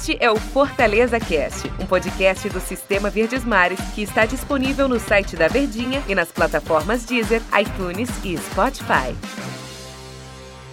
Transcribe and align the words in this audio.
Este 0.00 0.16
é 0.18 0.30
o 0.30 0.36
Fortaleza 0.36 1.20
Cast, 1.20 1.70
um 1.78 1.84
podcast 1.84 2.48
do 2.48 2.58
Sistema 2.58 3.10
Verdes 3.10 3.44
Mares 3.44 3.78
que 3.94 4.00
está 4.00 4.24
disponível 4.24 4.88
no 4.88 4.98
site 4.98 5.36
da 5.36 5.46
Verdinha 5.46 6.02
e 6.08 6.14
nas 6.14 6.32
plataformas 6.32 7.04
Deezer, 7.04 7.42
iTunes 7.60 8.08
e 8.24 8.34
Spotify. 8.38 9.14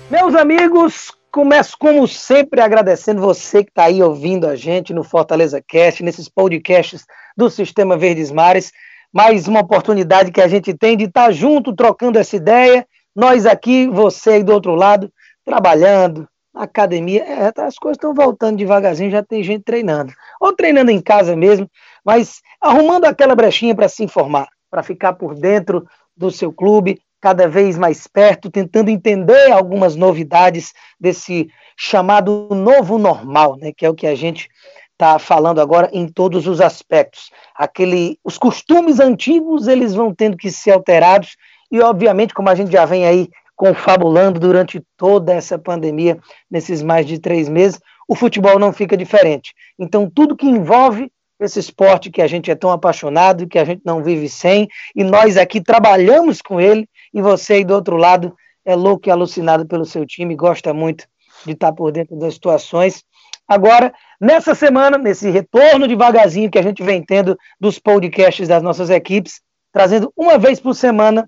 Meus 0.10 0.34
amigos, 0.34 1.12
começo 1.30 1.76
como 1.78 2.08
sempre 2.08 2.62
agradecendo 2.62 3.20
você 3.20 3.66
que 3.66 3.70
está 3.70 3.84
aí 3.84 4.02
ouvindo 4.02 4.48
a 4.48 4.56
gente 4.56 4.94
no 4.94 5.04
Fortaleza 5.04 5.62
Cast, 5.62 6.02
nesses 6.04 6.30
podcasts 6.30 7.06
do 7.36 7.50
Sistema 7.50 7.98
Verdes 7.98 8.32
Mares. 8.32 8.72
Mais 9.12 9.46
uma 9.46 9.60
oportunidade 9.60 10.32
que 10.32 10.40
a 10.40 10.48
gente 10.48 10.74
tem 10.74 10.96
de 10.96 11.04
estar 11.04 11.26
tá 11.26 11.32
junto, 11.34 11.76
trocando 11.76 12.18
essa 12.18 12.38
ideia. 12.38 12.88
Nós 13.14 13.46
aqui, 13.46 13.88
você 13.88 14.30
aí 14.30 14.44
do 14.44 14.54
outro 14.54 14.74
lado, 14.74 15.12
trabalhando, 15.44 16.26
academia, 16.64 17.24
é, 17.24 17.62
as 17.62 17.78
coisas 17.78 17.98
estão 17.98 18.14
voltando 18.14 18.58
devagarzinho, 18.58 19.12
já 19.12 19.24
tem 19.24 19.44
gente 19.44 19.64
treinando. 19.64 20.14
Ou 20.40 20.54
treinando 20.54 20.92
em 20.92 21.02
casa 21.02 21.36
mesmo, 21.36 21.70
mas 22.04 22.42
arrumando 22.62 23.06
aquela 23.06 23.36
brechinha 23.36 23.76
para 23.76 23.90
se 23.90 24.04
informar, 24.04 24.48
para 24.70 24.84
ficar 24.84 25.14
por 25.14 25.36
dentro 25.36 25.86
do 26.16 26.32
seu 26.32 26.52
clube, 26.52 27.00
cada 27.22 27.48
vez 27.48 27.78
mais 27.78 28.08
perto, 28.08 28.50
tentando 28.50 28.90
entender 28.90 29.52
algumas 29.52 29.96
novidades 29.96 30.74
desse 31.00 31.50
chamado 31.76 32.50
novo 32.52 32.98
normal, 32.98 33.58
né, 33.58 33.72
que 33.76 33.86
é 33.86 33.90
o 33.90 33.96
que 33.96 34.08
a 34.08 34.16
gente 34.16 34.50
está 34.94 35.20
falando 35.20 35.62
agora 35.62 35.90
em 35.94 36.08
todos 36.08 36.48
os 36.48 36.60
aspectos. 36.60 37.30
Aquele, 37.56 38.20
os 38.24 38.38
costumes 38.38 39.00
antigos 39.00 39.68
eles 39.68 39.94
vão 39.94 40.14
tendo 40.14 40.36
que 40.36 40.50
ser 40.50 40.72
alterados 40.72 41.38
e, 41.72 41.80
obviamente, 41.80 42.34
como 42.34 42.50
a 42.50 42.56
gente 42.56 42.72
já 42.72 42.86
vem 42.86 43.06
aí 43.06 43.30
confabulando 43.58 44.40
durante 44.40 44.82
toda 44.96 45.34
essa 45.34 45.58
pandemia, 45.58 46.20
nesses 46.50 46.84
mais 46.84 47.08
de 47.08 47.20
três 47.20 47.50
meses, 47.50 47.80
o 48.08 48.16
futebol 48.16 48.60
não 48.60 48.72
fica 48.72 48.96
diferente. 48.96 49.54
Então, 49.78 50.10
tudo 50.10 50.38
que 50.38 50.46
envolve 50.46 51.12
esse 51.40 51.60
esporte 51.60 52.12
que 52.12 52.22
a 52.22 52.28
gente 52.28 52.50
é 52.52 52.56
tão 52.56 52.72
apaixonado, 52.72 53.48
que 53.48 53.58
a 53.58 53.66
gente 53.66 53.82
não 53.84 54.04
vive 54.04 54.30
sem, 54.30 54.68
e 54.96 55.04
nós 55.04 55.38
aqui 55.38 55.60
trabalhamos 55.60 56.42
com 56.42 56.62
ele, 56.62 56.88
e 57.12 57.22
você 57.22 57.56
aí 57.56 57.66
do 57.66 57.74
outro 57.74 57.98
lado 57.98 58.34
é 58.64 58.76
louco 58.76 59.10
e 59.10 59.12
alucinado 59.12 59.66
pelo 59.66 59.86
seu 59.86 60.06
time, 60.06 60.36
gosta 60.36 60.72
muito 60.72 61.08
de 61.44 61.54
estar 61.54 61.74
por 61.74 61.92
dentro 61.92 62.16
das 62.16 62.36
situações. 62.36 63.04
Agora, 63.48 63.92
nessa 64.22 64.54
semana, 64.54 64.98
nesse 64.98 65.30
retorno 65.32 65.88
devagarzinho 65.88 66.52
que 66.52 66.60
a 66.60 66.64
gente 66.64 66.84
vem 66.84 67.04
tendo 67.04 67.38
dos 67.60 67.80
podcasts 67.80 68.48
das 68.48 68.62
nossas 68.62 68.90
equipes, 68.90 69.42
trazendo 69.72 70.12
uma 70.16 70.38
vez 70.38 70.60
por 70.60 70.76
semana 70.76 71.28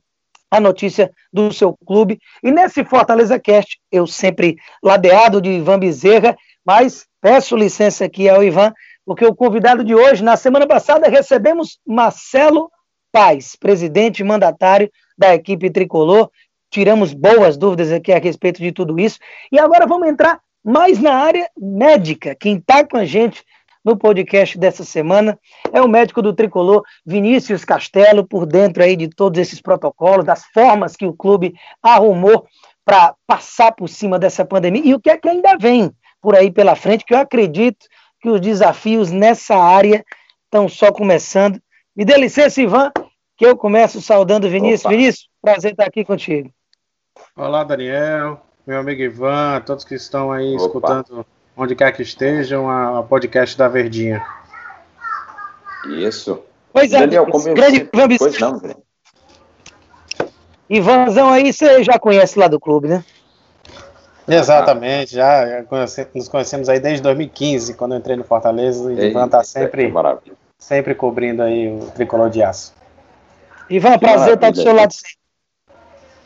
a 0.52 0.60
notícia 0.60 1.12
do 1.32 1.54
seu 1.54 1.78
clube. 1.86 2.20
E 2.44 2.52
nesse 2.52 2.84
Fortaleza 2.84 3.40
Cast, 3.40 3.80
eu 3.92 4.08
sempre 4.08 4.58
ladeado 4.84 5.42
de 5.42 5.50
Ivan 5.50 5.80
Bezerra, 5.80 6.36
mas 6.66 7.06
peço 7.22 7.56
licença 7.56 8.06
aqui 8.06 8.28
ao 8.30 8.44
Ivan, 8.44 8.74
porque 9.06 9.26
o 9.26 9.36
convidado 9.36 9.84
de 9.84 9.94
hoje, 9.94 10.24
na 10.24 10.38
semana 10.38 10.68
passada, 10.68 11.08
recebemos 11.10 11.80
Marcelo 11.86 12.70
Paz, 13.12 13.56
presidente 13.56 14.24
mandatário 14.24 14.90
da 15.18 15.34
equipe 15.34 15.70
tricolor. 15.70 16.30
Tiramos 16.72 17.14
boas 17.14 17.58
dúvidas 17.58 17.92
aqui 17.92 18.12
a 18.12 18.20
respeito 18.20 18.62
de 18.62 18.72
tudo 18.72 19.00
isso. 19.00 19.18
E 19.52 19.60
agora 19.60 19.88
vamos 19.88 20.08
entrar 20.08 20.40
mais 20.64 21.00
na 21.00 21.16
área 21.16 21.50
médica. 21.58 22.36
Quem 22.36 22.58
está 22.58 22.86
com 22.86 22.98
a 22.98 23.06
gente 23.06 23.44
no 23.90 23.98
podcast 23.98 24.56
dessa 24.56 24.84
semana 24.84 25.40
é 25.74 25.82
o 25.82 25.88
médico 25.88 26.22
do 26.22 26.32
tricolor 26.32 26.84
Vinícius 27.04 27.66
Castelo, 27.66 28.24
por 28.24 28.46
dentro 28.46 28.84
aí 28.84 28.96
de 28.96 29.08
todos 29.08 29.40
esses 29.40 29.60
protocolos, 29.60 30.24
das 30.24 30.46
formas 30.54 30.96
que 30.96 31.08
o 31.08 31.14
clube 31.14 31.56
arrumou 31.82 32.46
para 32.86 33.16
passar 33.26 33.72
por 33.72 33.90
cima 33.90 34.20
dessa 34.20 34.46
pandemia 34.46 34.84
e 34.86 34.94
o 34.94 35.00
que 35.00 35.10
é 35.10 35.18
que 35.18 35.28
ainda 35.28 35.58
vem 35.58 35.92
por 36.22 36.36
aí 36.36 36.52
pela 36.52 36.76
frente, 36.76 37.04
que 37.04 37.16
eu 37.16 37.18
acredito 37.18 37.88
que 38.22 38.30
os 38.30 38.40
desafios 38.40 39.10
nessa 39.10 39.56
área 39.56 40.06
estão 40.44 40.70
só 40.70 40.92
começando. 40.92 41.60
Me 41.96 42.06
dê 42.06 42.16
licença, 42.16 42.62
Ivan, 42.62 42.92
que 43.36 43.46
eu 43.46 43.58
começo 43.58 44.00
saudando 44.02 44.48
Vinícius. 44.50 44.86
Opa. 44.86 44.90
Vinícius, 44.90 45.30
prazer 45.42 45.72
estar 45.72 45.86
aqui 45.86 46.06
contigo. 46.06 46.52
Olá, 47.36 47.64
Daniel, 47.64 48.40
meu 48.68 48.80
amigo 48.80 49.02
Ivan, 49.02 49.62
todos 49.66 49.84
que 49.84 49.96
estão 49.96 50.32
aí 50.32 50.54
Opa. 50.56 50.66
escutando 50.66 51.26
onde 51.60 51.76
quer 51.76 51.92
que 51.92 52.02
estejam, 52.02 52.70
a, 52.70 53.00
a 53.00 53.04
podcast 53.04 53.58
da 53.58 53.68
Verdinha. 53.68 54.24
Isso. 55.88 56.42
Pois 56.72 56.92
é, 56.94 57.00
Daniel, 57.00 57.26
como 57.28 57.54
grande 57.54 57.90
Ivan 57.94 58.18
Pois 58.18 58.40
não, 58.40 58.58
velho. 58.58 58.78
Ivanzão 60.70 61.30
aí, 61.30 61.52
você 61.52 61.84
já 61.84 61.98
conhece 61.98 62.38
lá 62.38 62.48
do 62.48 62.60
clube, 62.60 62.88
né? 62.88 63.04
Exatamente, 64.28 65.16
já 65.16 65.64
conhece, 65.64 66.08
nos 66.14 66.30
conhecemos 66.30 66.70
aí 66.70 66.80
desde 66.80 67.02
2015, 67.02 67.74
quando 67.74 67.94
eu 67.94 67.98
entrei 67.98 68.16
no 68.16 68.24
Fortaleza, 68.24 68.94
e 68.94 69.08
Ivan 69.08 69.28
tá 69.28 69.44
sempre, 69.44 69.92
sempre 70.60 70.94
cobrindo 70.94 71.42
aí 71.42 71.68
o 71.68 71.90
tricolor 71.92 72.30
de 72.30 72.44
aço. 72.44 72.76
Ivan, 73.68 73.98
prazer 73.98 74.36
estar 74.36 74.52
do 74.52 74.62
seu 74.62 74.74
lado 74.74 74.94
sempre. 74.94 75.18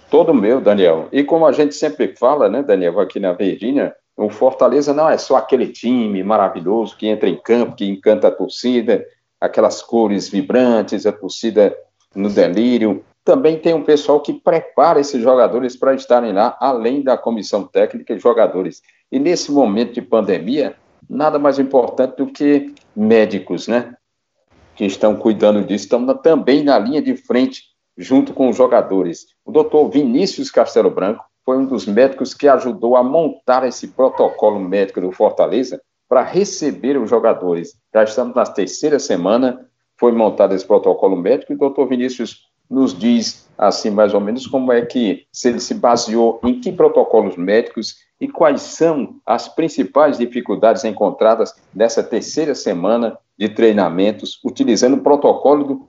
Todo 0.09 0.33
meu, 0.33 0.59
Daniel. 0.59 1.07
E 1.11 1.23
como 1.23 1.47
a 1.47 1.53
gente 1.53 1.73
sempre 1.73 2.13
fala, 2.15 2.49
né, 2.49 2.61
Daniel, 2.61 2.99
aqui 2.99 3.19
na 3.19 3.31
Verdinha, 3.31 3.95
o 4.15 4.29
Fortaleza 4.29 4.93
não 4.93 5.09
é 5.09 5.17
só 5.17 5.37
aquele 5.37 5.67
time 5.67 6.23
maravilhoso 6.23 6.95
que 6.95 7.07
entra 7.07 7.27
em 7.27 7.35
campo, 7.35 7.75
que 7.75 7.85
encanta 7.85 8.27
a 8.27 8.31
torcida, 8.31 9.05
aquelas 9.41 9.81
cores 9.81 10.29
vibrantes, 10.29 11.05
a 11.05 11.11
torcida 11.11 11.75
no 12.15 12.29
delírio. 12.29 13.03
Também 13.25 13.57
tem 13.57 13.73
um 13.73 13.83
pessoal 13.83 14.21
que 14.21 14.33
prepara 14.33 14.99
esses 14.99 15.21
jogadores 15.21 15.75
para 15.75 15.95
estarem 15.95 16.31
lá, 16.31 16.55
além 16.59 17.01
da 17.01 17.17
comissão 17.17 17.63
técnica 17.63 18.13
e 18.13 18.19
jogadores. 18.19 18.81
E 19.11 19.17
nesse 19.17 19.51
momento 19.51 19.93
de 19.93 20.01
pandemia, 20.01 20.75
nada 21.09 21.39
mais 21.39 21.57
importante 21.57 22.17
do 22.17 22.27
que 22.27 22.73
médicos, 22.95 23.67
né? 23.67 23.95
Que 24.75 24.85
estão 24.85 25.15
cuidando 25.15 25.63
disso, 25.63 25.85
estão 25.85 26.05
também 26.17 26.63
na 26.63 26.77
linha 26.77 27.01
de 27.01 27.15
frente, 27.15 27.63
junto 27.97 28.33
com 28.33 28.49
os 28.49 28.57
jogadores. 28.57 29.27
O 29.45 29.51
doutor 29.51 29.89
Vinícius 29.89 30.51
Castelo 30.51 30.89
Branco, 30.89 31.23
foi 31.45 31.57
um 31.57 31.65
dos 31.65 31.85
médicos 31.85 32.33
que 32.33 32.47
ajudou 32.47 32.95
a 32.95 33.03
montar 33.03 33.65
esse 33.67 33.89
protocolo 33.89 34.59
médico 34.59 35.01
do 35.01 35.11
Fortaleza 35.11 35.81
para 36.07 36.23
receber 36.23 36.97
os 36.97 37.09
jogadores. 37.09 37.75
Já 37.93 38.03
estamos 38.03 38.35
na 38.35 38.45
terceira 38.45 38.99
semana, 38.99 39.67
foi 39.99 40.11
montado 40.11 40.53
esse 40.53 40.65
protocolo 40.65 41.15
médico 41.15 41.51
e 41.51 41.55
o 41.55 41.59
doutor 41.59 41.87
Vinícius 41.87 42.47
nos 42.69 42.97
diz, 42.97 43.47
assim, 43.57 43.89
mais 43.89 44.13
ou 44.13 44.21
menos, 44.21 44.47
como 44.47 44.71
é 44.71 44.85
que, 44.85 45.25
se 45.31 45.49
ele 45.49 45.59
se 45.59 45.73
baseou 45.73 46.39
em 46.43 46.59
que 46.59 46.71
protocolos 46.71 47.35
médicos 47.35 47.95
e 48.19 48.27
quais 48.27 48.61
são 48.61 49.17
as 49.25 49.47
principais 49.47 50.17
dificuldades 50.17 50.83
encontradas 50.83 51.53
nessa 51.73 52.01
terceira 52.01 52.55
semana 52.55 53.17
de 53.37 53.49
treinamentos, 53.49 54.39
utilizando 54.43 54.95
o 54.95 55.01
protocolo 55.01 55.63
do 55.63 55.85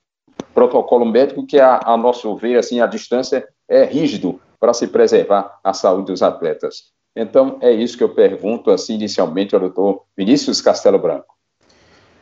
protocolo 0.53 1.07
médico 1.07 1.47
que, 1.47 1.59
a, 1.61 1.81
a 1.85 1.97
nosso 1.97 2.35
ver, 2.37 2.59
assim, 2.59 2.81
a 2.81 2.87
distância 2.87 3.47
é 3.69 3.85
rígido 3.85 4.41
para 4.59 4.75
se 4.75 4.87
preservar 4.89 5.59
a 5.63 5.73
saúde 5.73 6.13
dos 6.13 6.23
atletas. 6.23 6.93
Então, 7.17 7.59
é 7.61 7.71
isso 7.71 7.97
que 7.97 8.03
eu 8.03 8.09
pergunto, 8.09 8.71
assim, 8.71 8.95
inicialmente 8.95 9.55
ao 9.55 9.61
doutor 9.61 10.03
Vinícius 10.17 10.61
Castelo 10.61 10.99
Branco. 10.99 11.35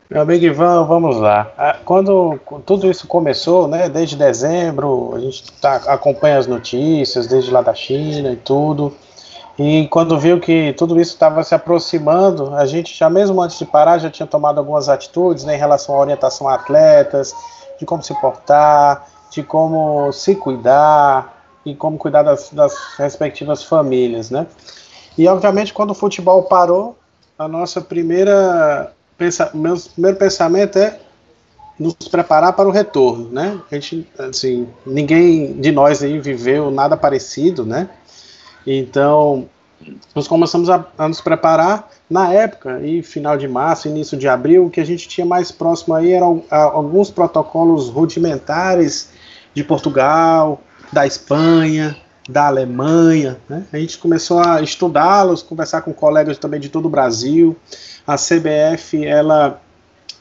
Meu 0.09 0.21
amigo 0.21 0.45
Ivan, 0.45 0.85
vamos 0.85 1.17
lá. 1.17 1.51
Ah, 1.57 1.77
quando 1.83 2.39
tudo 2.65 2.89
isso 2.91 3.07
começou, 3.07 3.67
né, 3.67 3.89
desde 3.89 4.15
dezembro, 4.15 5.15
a 5.15 5.19
gente 5.19 5.51
tá, 5.53 5.77
acompanha 5.87 6.37
as 6.37 6.45
notícias, 6.45 7.25
desde 7.25 7.49
lá 7.49 7.61
da 7.61 7.73
China 7.73 8.31
e 8.31 8.35
tudo, 8.35 8.93
e 9.57 9.87
quando 9.87 10.19
viu 10.19 10.39
que 10.39 10.73
tudo 10.73 10.99
isso 10.99 11.13
estava 11.13 11.43
se 11.43 11.53
aproximando, 11.53 12.55
a 12.55 12.65
gente 12.65 12.97
já 12.97 13.09
mesmo 13.09 13.39
antes 13.41 13.57
de 13.57 13.65
parar, 13.65 13.99
já 13.99 14.09
tinha 14.09 14.25
tomado 14.25 14.57
algumas 14.57 14.89
atitudes 14.89 15.43
né, 15.45 15.55
em 15.55 15.59
relação 15.59 15.95
à 15.95 15.99
orientação 15.99 16.47
a 16.47 16.55
atletas, 16.55 17.33
de 17.79 17.85
como 17.85 18.01
se 18.01 18.19
portar, 18.19 19.07
de 19.31 19.43
como 19.43 20.11
se 20.11 20.35
cuidar, 20.35 21.42
e 21.65 21.75
como 21.75 21.97
cuidar 21.97 22.23
das, 22.23 22.49
das 22.49 22.73
respectivas 22.97 23.63
famílias, 23.63 24.29
né? 24.29 24.47
E 25.17 25.27
obviamente 25.27 25.73
quando 25.73 25.91
o 25.91 25.95
futebol 25.95 26.43
parou, 26.43 26.97
a 27.37 27.47
nossa 27.47 27.81
primeira 27.81 28.93
pensa, 29.17 29.51
meu 29.53 29.77
primeiro 29.77 30.17
pensamento 30.17 30.77
é 30.77 30.99
nos 31.79 31.95
preparar 32.09 32.53
para 32.53 32.67
o 32.67 32.71
retorno, 32.71 33.29
né? 33.29 33.59
A 33.71 33.75
gente, 33.75 34.07
assim, 34.17 34.67
ninguém 34.85 35.53
de 35.53 35.71
nós 35.71 36.03
aí 36.03 36.19
viveu 36.19 36.69
nada 36.69 36.95
parecido, 36.95 37.65
né? 37.65 37.89
Então, 38.65 39.49
nós 40.13 40.27
começamos 40.27 40.69
a, 40.69 40.85
a, 40.97 41.07
nos 41.07 41.19
preparar 41.19 41.89
na 42.09 42.31
época, 42.31 42.79
e 42.81 43.01
final 43.01 43.37
de 43.37 43.47
março, 43.47 43.87
início 43.87 44.17
de 44.17 44.27
abril, 44.27 44.65
o 44.65 44.69
que 44.69 44.79
a 44.79 44.85
gente 44.85 45.07
tinha 45.07 45.25
mais 45.25 45.51
próximo 45.51 45.95
aí 45.95 46.11
eram 46.11 46.43
alguns 46.49 47.09
protocolos 47.09 47.89
rudimentares 47.89 49.09
de 49.53 49.63
Portugal, 49.63 50.61
da 50.93 51.05
Espanha, 51.05 51.97
da 52.29 52.47
Alemanha. 52.47 53.37
Né? 53.49 53.65
A 53.73 53.77
gente 53.77 53.97
começou 53.97 54.39
a 54.39 54.61
estudá-los, 54.61 55.41
conversar 55.41 55.81
com 55.81 55.93
colegas 55.93 56.37
também 56.37 56.59
de 56.59 56.69
todo 56.69 56.85
o 56.85 56.89
Brasil. 56.89 57.57
A 58.07 58.15
CBF, 58.15 59.05
ela, 59.05 59.61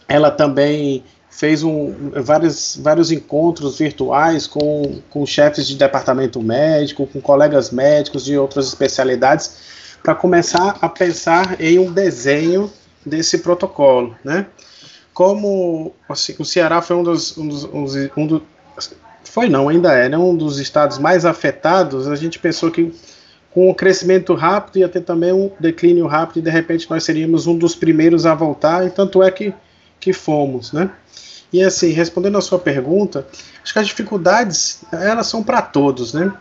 ela 0.09 0.31
também 0.31 1.05
fez 1.31 1.63
um, 1.63 2.11
vários, 2.23 2.79
vários 2.81 3.11
encontros 3.11 3.79
virtuais 3.79 4.47
com, 4.47 5.01
com 5.11 5.25
chefes 5.25 5.67
de 5.67 5.77
departamento 5.77 6.41
médico, 6.43 7.07
com 7.07 7.21
colegas 7.21 7.71
médicos 7.71 8.25
de 8.25 8.37
outras 8.37 8.67
especialidades, 8.67 9.57
para 10.03 10.15
começar 10.15 10.79
a 10.81 10.89
pensar 10.89 11.61
em 11.61 11.79
um 11.79 11.93
desenho 11.93 12.71
desse 13.05 13.39
protocolo, 13.39 14.15
né? 14.25 14.47
Como 15.15 15.93
assim, 16.09 16.35
o 16.39 16.45
Ceará 16.45 16.81
foi 16.81 16.97
um 16.97 17.03
dos, 17.03 17.37
um 17.37 17.49
dos, 17.49 17.65
um 18.17 18.27
dos 18.27 18.43
foi 19.25 19.49
não, 19.49 19.69
ainda 19.69 19.93
é, 19.93 20.09
né, 20.09 20.19
um 20.19 20.37
dos 20.37 20.59
estados 20.59 20.99
mais 20.99 21.25
afetados, 21.25 22.09
a 22.09 22.17
gente 22.17 22.39
pensou 22.39 22.71
que 22.71 22.93
com 23.51 23.71
o 23.71 23.75
crescimento 23.75 24.35
rápido 24.35 24.79
ia 24.79 24.89
ter 24.89 25.03
também 25.03 25.33
um 25.33 25.51
declínio 25.61 26.07
rápido 26.07 26.39
e 26.39 26.43
de 26.43 26.51
repente 26.51 26.89
nós 26.91 27.05
seríamos 27.05 27.47
um 27.47 27.57
dos 27.57 27.75
primeiros 27.75 28.25
a 28.25 28.35
voltar, 28.35 28.87
e 28.87 28.91
tanto 28.91 29.23
é 29.23 29.31
que, 29.31 29.55
que 30.01 30.13
fomos, 30.13 30.73
né? 30.73 30.91
E 31.53 31.63
assim, 31.63 31.91
respondendo 31.91 32.39
a 32.39 32.41
sua 32.41 32.59
pergunta, 32.59 33.27
acho 33.63 33.73
que 33.73 33.79
as 33.79 33.87
dificuldades, 33.87 34.83
elas 34.91 35.27
são 35.27 35.43
para 35.43 35.61
todos, 35.61 36.15
né? 36.15 36.33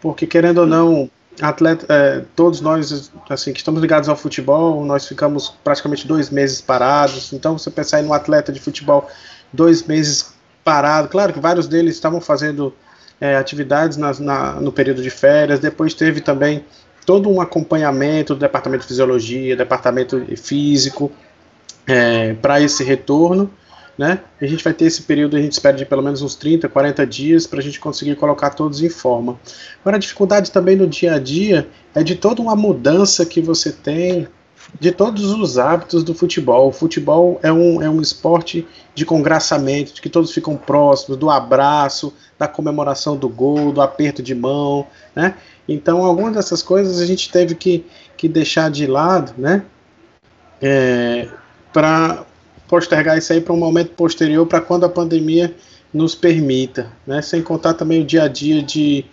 Porque 0.00 0.28
querendo 0.28 0.58
ou 0.58 0.66
não, 0.66 1.10
atleta, 1.40 1.86
é, 1.88 2.24
todos 2.36 2.60
nós, 2.60 3.10
assim, 3.28 3.52
que 3.52 3.58
estamos 3.58 3.80
ligados 3.80 4.08
ao 4.08 4.14
futebol, 4.14 4.84
nós 4.84 5.08
ficamos 5.08 5.52
praticamente 5.64 6.06
dois 6.06 6.30
meses 6.30 6.60
parados. 6.60 7.32
Então, 7.32 7.58
você 7.58 7.70
pensar 7.70 8.00
em 8.00 8.06
um 8.06 8.14
atleta 8.14 8.52
de 8.52 8.60
futebol 8.60 9.08
dois 9.52 9.82
meses 9.84 10.33
parado, 10.64 11.08
claro 11.08 11.32
que 11.32 11.38
vários 11.38 11.68
deles 11.68 11.94
estavam 11.94 12.20
fazendo 12.20 12.74
é, 13.20 13.36
atividades 13.36 13.96
na, 13.96 14.54
no 14.54 14.72
período 14.72 15.02
de 15.02 15.10
férias. 15.10 15.60
Depois 15.60 15.94
teve 15.94 16.20
também 16.20 16.64
todo 17.04 17.30
um 17.30 17.40
acompanhamento 17.40 18.34
do 18.34 18.40
departamento 18.40 18.82
de 18.82 18.88
fisiologia, 18.88 19.56
departamento 19.56 20.24
físico 20.36 21.12
é, 21.86 22.34
para 22.34 22.60
esse 22.60 22.82
retorno. 22.82 23.50
Né? 23.96 24.18
A 24.40 24.46
gente 24.46 24.64
vai 24.64 24.72
ter 24.72 24.86
esse 24.86 25.02
período, 25.02 25.36
a 25.36 25.40
gente 25.40 25.52
espera 25.52 25.76
de 25.76 25.86
pelo 25.86 26.02
menos 26.02 26.20
uns 26.20 26.34
30, 26.34 26.68
40 26.68 27.06
dias 27.06 27.46
para 27.46 27.60
a 27.60 27.62
gente 27.62 27.78
conseguir 27.78 28.16
colocar 28.16 28.50
todos 28.50 28.82
em 28.82 28.88
forma. 28.88 29.38
Agora, 29.80 29.96
a 29.96 30.00
dificuldade 30.00 30.50
também 30.50 30.74
no 30.74 30.88
dia 30.88 31.14
a 31.14 31.18
dia 31.20 31.68
é 31.94 32.02
de 32.02 32.16
toda 32.16 32.42
uma 32.42 32.56
mudança 32.56 33.24
que 33.24 33.40
você 33.40 33.70
tem 33.70 34.26
de 34.78 34.90
todos 34.92 35.32
os 35.32 35.58
hábitos 35.58 36.02
do 36.02 36.14
futebol. 36.14 36.68
O 36.68 36.72
futebol 36.72 37.38
é 37.42 37.52
um, 37.52 37.82
é 37.82 37.88
um 37.88 38.00
esporte 38.00 38.66
de 38.94 39.04
congraçamento, 39.04 39.94
de 39.94 40.00
que 40.00 40.08
todos 40.08 40.32
ficam 40.32 40.56
próximos, 40.56 41.18
do 41.18 41.30
abraço, 41.30 42.12
da 42.38 42.48
comemoração 42.48 43.16
do 43.16 43.28
gol, 43.28 43.72
do 43.72 43.80
aperto 43.80 44.22
de 44.22 44.34
mão, 44.34 44.86
né? 45.14 45.34
Então, 45.68 46.04
algumas 46.04 46.34
dessas 46.34 46.62
coisas 46.62 47.00
a 47.00 47.06
gente 47.06 47.30
teve 47.30 47.54
que, 47.54 47.86
que 48.16 48.28
deixar 48.28 48.70
de 48.70 48.86
lado, 48.86 49.32
né? 49.38 49.64
É, 50.60 51.28
para 51.72 52.24
postergar 52.68 53.16
isso 53.18 53.32
aí 53.32 53.40
para 53.40 53.52
um 53.52 53.58
momento 53.58 53.90
posterior, 53.90 54.46
para 54.46 54.60
quando 54.60 54.84
a 54.84 54.88
pandemia 54.88 55.54
nos 55.92 56.14
permita, 56.14 56.90
né? 57.06 57.22
Sem 57.22 57.42
contar 57.42 57.74
também 57.74 58.02
o 58.02 58.04
dia 58.04 58.24
a 58.24 58.28
dia 58.28 58.62
de, 58.62 59.04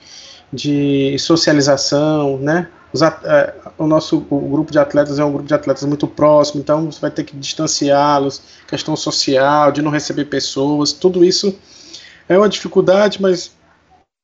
de 0.51 1.15
socialização, 1.19 2.38
né? 2.38 2.68
Os, 2.93 3.01
é, 3.01 3.55
o 3.77 3.88
nosso 3.88 4.25
o 4.29 4.49
grupo 4.49 4.71
de 4.71 4.79
atletas 4.79 5.17
é 5.17 5.23
um 5.23 5.31
grupo 5.31 5.47
de 5.47 5.53
atletas 5.53 5.83
muito 5.85 6.07
próximo, 6.07 6.61
então 6.61 6.91
você 6.91 6.99
vai 6.99 7.11
ter 7.11 7.23
que 7.23 7.35
distanciá-los, 7.35 8.41
questão 8.67 8.95
social, 8.95 9.71
de 9.71 9.81
não 9.81 9.91
receber 9.91 10.25
pessoas, 10.25 10.91
tudo 10.91 11.23
isso 11.23 11.57
é 12.27 12.38
uma 12.38 12.49
dificuldade, 12.49 13.21
mas 13.21 13.51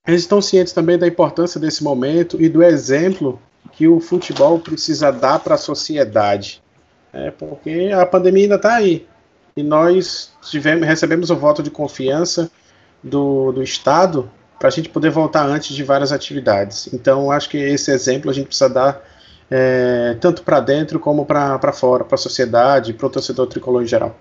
eles 0.05 0.21
estão 0.21 0.41
cientes 0.41 0.73
também 0.73 0.97
da 0.97 1.07
importância 1.07 1.59
desse 1.59 1.83
momento 1.83 2.41
e 2.41 2.49
do 2.49 2.63
exemplo 2.63 3.39
que 3.71 3.87
o 3.87 3.99
futebol 3.99 4.59
precisa 4.59 5.11
dar 5.11 5.39
para 5.39 5.55
a 5.55 5.57
sociedade, 5.57 6.61
é, 7.13 7.31
porque 7.31 7.91
a 7.93 8.05
pandemia 8.05 8.43
ainda 8.43 8.55
está 8.55 8.75
aí 8.75 9.05
e 9.55 9.63
nós 9.63 10.31
tivemos, 10.43 10.87
recebemos 10.87 11.29
o 11.31 11.35
voto 11.35 11.63
de 11.63 11.71
confiança 11.71 12.51
do, 13.03 13.51
do 13.51 13.63
Estado 13.63 14.29
para 14.59 14.67
a 14.67 14.71
gente 14.71 14.89
poder 14.89 15.09
voltar 15.09 15.45
antes 15.45 15.75
de 15.75 15.83
várias 15.83 16.11
atividades. 16.11 16.91
Então, 16.93 17.31
acho 17.31 17.49
que 17.49 17.57
esse 17.57 17.91
exemplo 17.91 18.29
a 18.29 18.33
gente 18.33 18.47
precisa 18.47 18.69
dar 18.69 19.01
é, 19.49 20.17
tanto 20.19 20.43
para 20.43 20.59
dentro 20.59 20.99
como 20.99 21.25
para 21.25 21.71
fora, 21.73 22.03
para 22.03 22.15
a 22.15 22.17
sociedade, 22.17 22.93
para 22.93 23.07
o 23.07 23.09
torcedor 23.09 23.47
tricolor 23.47 23.83
em 23.83 23.87
geral. 23.87 24.15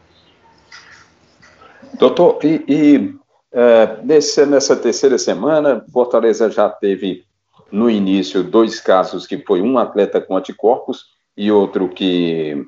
Doutor, 1.98 2.38
e, 2.44 2.64
e 2.68 3.14
é, 3.52 3.98
nesse, 4.02 4.44
nessa 4.44 4.76
terceira 4.76 5.18
semana, 5.18 5.84
Fortaleza 5.92 6.50
já 6.50 6.68
teve 6.68 7.24
no 7.72 7.90
início 7.90 8.44
dois 8.44 8.80
casos 8.80 9.26
que 9.26 9.38
foi 9.38 9.60
um 9.60 9.78
atleta 9.78 10.20
com 10.20 10.36
anticorpos 10.36 11.06
e 11.36 11.50
outro 11.50 11.88
que 11.88 12.64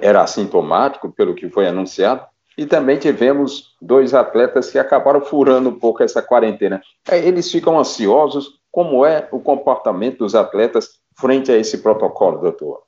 era 0.00 0.22
assintomático, 0.22 1.12
pelo 1.12 1.34
que 1.34 1.48
foi 1.48 1.66
anunciado. 1.66 2.22
E 2.58 2.66
também 2.66 2.98
tivemos 2.98 3.76
dois 3.80 4.12
atletas 4.12 4.68
que 4.68 4.80
acabaram 4.80 5.20
furando 5.20 5.68
um 5.68 5.78
pouco 5.78 6.02
essa 6.02 6.20
quarentena. 6.20 6.82
É, 7.08 7.16
eles 7.16 7.48
ficam 7.52 7.78
ansiosos. 7.78 8.58
Como 8.72 9.06
é 9.06 9.28
o 9.30 9.38
comportamento 9.38 10.18
dos 10.18 10.34
atletas 10.34 10.88
frente 11.16 11.52
a 11.52 11.56
esse 11.56 11.78
protocolo, 11.78 12.40
doutor? 12.40 12.80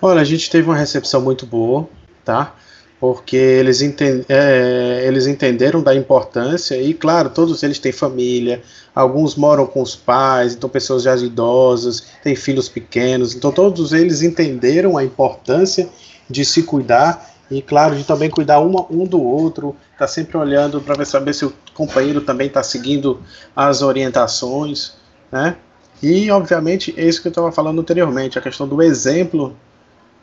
Olha, 0.00 0.20
a 0.20 0.24
gente 0.24 0.50
teve 0.50 0.68
uma 0.68 0.76
recepção 0.76 1.22
muito 1.22 1.46
boa, 1.46 1.88
tá? 2.22 2.54
Porque 3.00 3.36
eles, 3.36 3.80
entend 3.80 4.26
é, 4.28 5.04
eles 5.06 5.26
entenderam 5.26 5.82
da 5.82 5.94
importância 5.94 6.76
e, 6.76 6.92
claro, 6.92 7.30
todos 7.30 7.62
eles 7.62 7.78
têm 7.78 7.92
família, 7.92 8.62
alguns 8.94 9.36
moram 9.36 9.66
com 9.66 9.80
os 9.80 9.96
pais, 9.96 10.54
então 10.54 10.68
pessoas 10.68 11.02
já 11.02 11.16
idosas, 11.16 12.08
têm 12.22 12.36
filhos 12.36 12.68
pequenos, 12.68 13.34
então 13.34 13.50
todos 13.50 13.94
eles 13.94 14.22
entenderam 14.22 14.98
a 14.98 15.04
importância 15.04 15.88
de 16.28 16.44
se 16.44 16.62
cuidar 16.62 17.35
e 17.50 17.62
claro, 17.62 17.94
de 17.94 18.04
também 18.04 18.28
cuidar 18.28 18.60
uma, 18.60 18.86
um 18.90 19.04
do 19.04 19.22
outro, 19.22 19.76
tá 19.98 20.06
sempre 20.06 20.36
olhando 20.36 20.80
para 20.80 21.04
saber 21.04 21.32
se 21.32 21.44
o 21.44 21.52
companheiro 21.74 22.20
também 22.20 22.48
está 22.48 22.62
seguindo 22.62 23.22
as 23.54 23.82
orientações, 23.82 24.94
né? 25.30 25.56
E 26.02 26.30
obviamente 26.30 26.92
é 26.96 27.06
isso 27.06 27.22
que 27.22 27.28
eu 27.28 27.30
estava 27.30 27.52
falando 27.52 27.80
anteriormente, 27.80 28.38
a 28.38 28.42
questão 28.42 28.66
do 28.66 28.82
exemplo, 28.82 29.56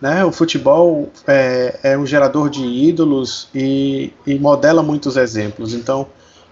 né? 0.01 0.25
O 0.25 0.31
futebol 0.31 1.09
é, 1.25 1.79
é 1.83 1.97
um 1.97 2.05
gerador 2.05 2.49
de 2.49 2.61
ídolos 2.61 3.47
e, 3.55 4.11
e, 4.27 4.37
modela 4.37 4.83
muitos 4.83 5.15
exemplos, 5.15 5.73
então 5.73 6.07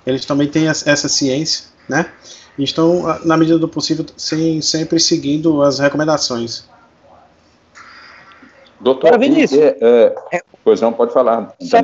eles 0.06 0.26
também 0.26 0.48
têm 0.48 0.68
essa 0.68 1.10
ciência, 1.10 1.66
né? 1.88 2.06
E 2.58 2.64
estão 2.64 3.20
na 3.26 3.36
medida 3.36 3.60
do 3.60 3.68
possível 3.68 4.06
sem, 4.16 4.62
sempre 4.62 5.00
seguindo 5.00 5.62
as 5.62 5.80
recomendações. 5.80 6.64
Doutor, 8.82 9.20
Vinícius, 9.20 9.62
é, 9.62 9.78
é, 9.80 10.38
é, 10.38 10.42
pois 10.64 10.82
não, 10.82 10.92
pode 10.92 11.14
falar. 11.14 11.54
Só, 11.60 11.78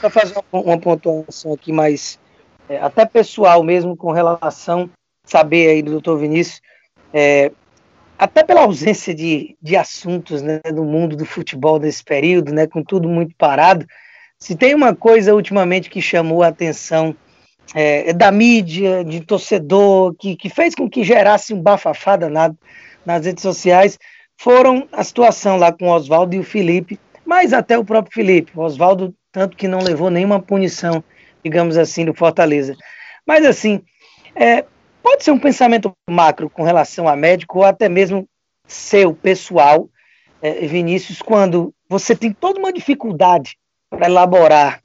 só 0.00 0.10
fazer 0.10 0.34
uma, 0.50 0.62
uma, 0.62 0.78
pontuação 0.78 1.52
aqui 1.52 1.70
mais, 1.70 2.18
é, 2.68 2.78
até 2.78 3.04
pessoal 3.04 3.62
mesmo, 3.62 3.96
com 3.96 4.10
relação, 4.10 4.88
saber 5.24 5.68
aí 5.68 5.82
do 5.82 5.92
doutor 5.92 6.18
Vinícius, 6.18 6.62
é, 7.12 7.52
até 8.18 8.42
pela 8.42 8.62
ausência 8.62 9.14
de, 9.14 9.56
de 9.60 9.76
assuntos 9.76 10.40
né, 10.40 10.60
do 10.72 10.84
mundo 10.84 11.14
do 11.14 11.26
futebol 11.26 11.78
nesse 11.78 12.02
período, 12.02 12.52
né, 12.52 12.66
com 12.66 12.82
tudo 12.82 13.08
muito 13.08 13.34
parado, 13.36 13.86
se 14.38 14.54
tem 14.56 14.74
uma 14.74 14.94
coisa 14.94 15.34
ultimamente 15.34 15.90
que 15.90 16.00
chamou 16.00 16.42
a 16.42 16.48
atenção 16.48 17.14
é, 17.74 18.12
da 18.12 18.30
mídia, 18.30 19.04
de 19.04 19.20
torcedor, 19.20 20.14
que, 20.14 20.36
que 20.36 20.48
fez 20.48 20.74
com 20.74 20.88
que 20.88 21.04
gerasse 21.04 21.52
um 21.52 21.60
bafafá 21.60 22.16
danado 22.16 22.56
nas 23.04 23.26
redes 23.26 23.42
sociais, 23.42 23.98
foram 24.38 24.88
a 24.92 25.02
situação 25.02 25.56
lá 25.56 25.72
com 25.72 25.86
o 25.86 25.92
Oswaldo 25.92 26.34
e 26.34 26.38
o 26.38 26.44
Felipe, 26.44 26.98
mas 27.24 27.52
até 27.52 27.78
o 27.78 27.84
próprio 27.84 28.14
Felipe. 28.14 28.52
O 28.54 28.62
Oswaldo, 28.62 29.14
tanto 29.32 29.56
que 29.56 29.68
não 29.68 29.80
levou 29.80 30.10
nenhuma 30.10 30.40
punição, 30.40 31.02
digamos 31.42 31.76
assim, 31.76 32.04
do 32.04 32.14
Fortaleza. 32.14 32.76
Mas 33.26 33.44
assim, 33.44 33.82
é, 34.34 34.64
pode 35.02 35.24
ser 35.24 35.30
um 35.30 35.38
pensamento 35.38 35.92
macro 36.08 36.50
com 36.50 36.62
relação 36.62 37.08
a 37.08 37.16
médico, 37.16 37.58
ou 37.58 37.64
até 37.64 37.88
mesmo 37.88 38.28
seu, 38.66 39.14
pessoal, 39.14 39.88
é, 40.42 40.66
Vinícius, 40.66 41.22
quando 41.22 41.74
você 41.88 42.14
tem 42.14 42.32
toda 42.32 42.58
uma 42.58 42.72
dificuldade 42.72 43.56
para 43.88 44.06
elaborar 44.06 44.82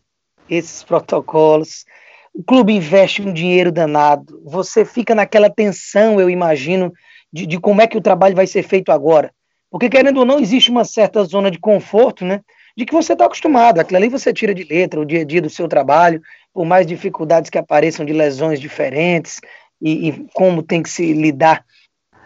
esses 0.50 0.84
protocolos, 0.84 1.86
o 2.34 2.44
clube 2.44 2.74
investe 2.74 3.22
um 3.22 3.34
dinheiro 3.34 3.72
danado, 3.72 4.42
você 4.46 4.86
fica 4.86 5.14
naquela 5.14 5.50
tensão, 5.50 6.20
eu 6.20 6.30
imagino, 6.30 6.94
de, 7.32 7.46
de 7.46 7.60
como 7.60 7.82
é 7.82 7.88
que 7.88 7.98
o 7.98 8.02
trabalho 8.02 8.36
vai 8.36 8.48
ser 8.48 8.64
feito 8.64 8.92
agora. 8.92 9.32
Porque, 9.70 9.90
querendo 9.90 10.18
ou 10.18 10.26
não, 10.26 10.40
existe 10.40 10.72
uma 10.72 10.84
certa 10.84 11.24
zona 11.24 11.52
de 11.52 11.60
conforto, 11.60 12.26
né? 12.26 12.42
De 12.76 12.86
que 12.86 12.94
você 12.94 13.14
está 13.14 13.26
acostumado. 13.26 13.80
Aquilo 13.80 13.98
ali 13.98 14.10
você 14.10 14.34
tira 14.34 14.54
de 14.54 14.64
letra 14.64 15.00
o 15.00 15.06
dia 15.06 15.22
a 15.22 15.26
dia 15.26 15.42
do 15.42 15.50
seu 15.50 15.68
trabalho, 15.68 16.22
por 16.54 16.66
mais 16.66 16.88
dificuldades 16.88 17.50
que 17.50 17.58
apareçam 17.58 18.06
de 18.06 18.14
lesões 18.14 18.60
diferentes 18.60 19.40
e, 19.82 20.10
e 20.10 20.28
como 20.34 20.64
tem 20.64 20.82
que 20.82 20.90
se 20.90 21.14
lidar 21.14 21.64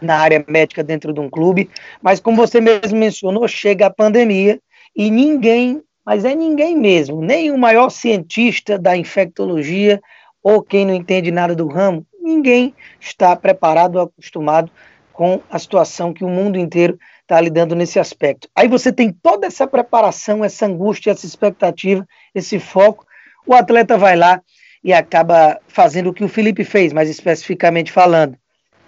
na 0.01 0.17
área 0.17 0.43
médica 0.47 0.83
dentro 0.83 1.13
de 1.13 1.19
um 1.19 1.29
clube. 1.29 1.69
Mas, 2.01 2.19
como 2.19 2.37
você 2.37 2.61
mesmo 2.61 2.97
mencionou, 2.97 3.47
chega 3.47 3.87
a 3.87 3.93
pandemia 3.93 4.59
e 4.95 5.09
ninguém, 5.09 5.81
mas 6.05 6.25
é 6.25 6.35
ninguém 6.35 6.77
mesmo, 6.77 7.21
nem 7.21 7.51
o 7.51 7.57
maior 7.57 7.89
cientista 7.89 8.77
da 8.77 8.95
infectologia 8.95 10.01
ou 10.41 10.61
quem 10.61 10.85
não 10.85 10.93
entende 10.93 11.31
nada 11.31 11.55
do 11.55 11.67
ramo, 11.67 12.05
ninguém 12.21 12.75
está 12.99 13.35
preparado 13.35 13.95
ou 13.95 14.03
acostumado 14.03 14.69
com 15.13 15.41
a 15.49 15.57
situação 15.57 16.13
que 16.13 16.23
o 16.23 16.29
mundo 16.29 16.57
inteiro 16.57 16.97
está 17.23 17.39
lidando 17.41 17.75
nesse 17.75 17.99
aspecto. 17.99 18.47
Aí 18.55 18.67
você 18.67 18.91
tem 18.91 19.11
toda 19.11 19.47
essa 19.47 19.65
preparação, 19.65 20.43
essa 20.43 20.65
angústia, 20.65 21.11
essa 21.11 21.25
expectativa, 21.25 22.05
esse 22.35 22.59
foco. 22.59 23.05
O 23.47 23.53
atleta 23.53 23.97
vai 23.97 24.15
lá 24.15 24.41
e 24.83 24.93
acaba 24.93 25.59
fazendo 25.67 26.09
o 26.09 26.13
que 26.13 26.23
o 26.23 26.29
Felipe 26.29 26.63
fez, 26.63 26.93
mais 26.93 27.09
especificamente 27.09 27.91
falando. 27.91 28.37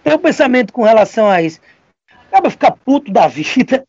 Tem 0.04 0.14
um 0.14 0.20
pensamento 0.20 0.72
com 0.72 0.84
relação 0.84 1.30
a 1.30 1.42
isso. 1.42 1.60
acaba 2.28 2.50
ficar 2.50 2.72
puto 2.72 3.12
da 3.12 3.28
vida, 3.28 3.86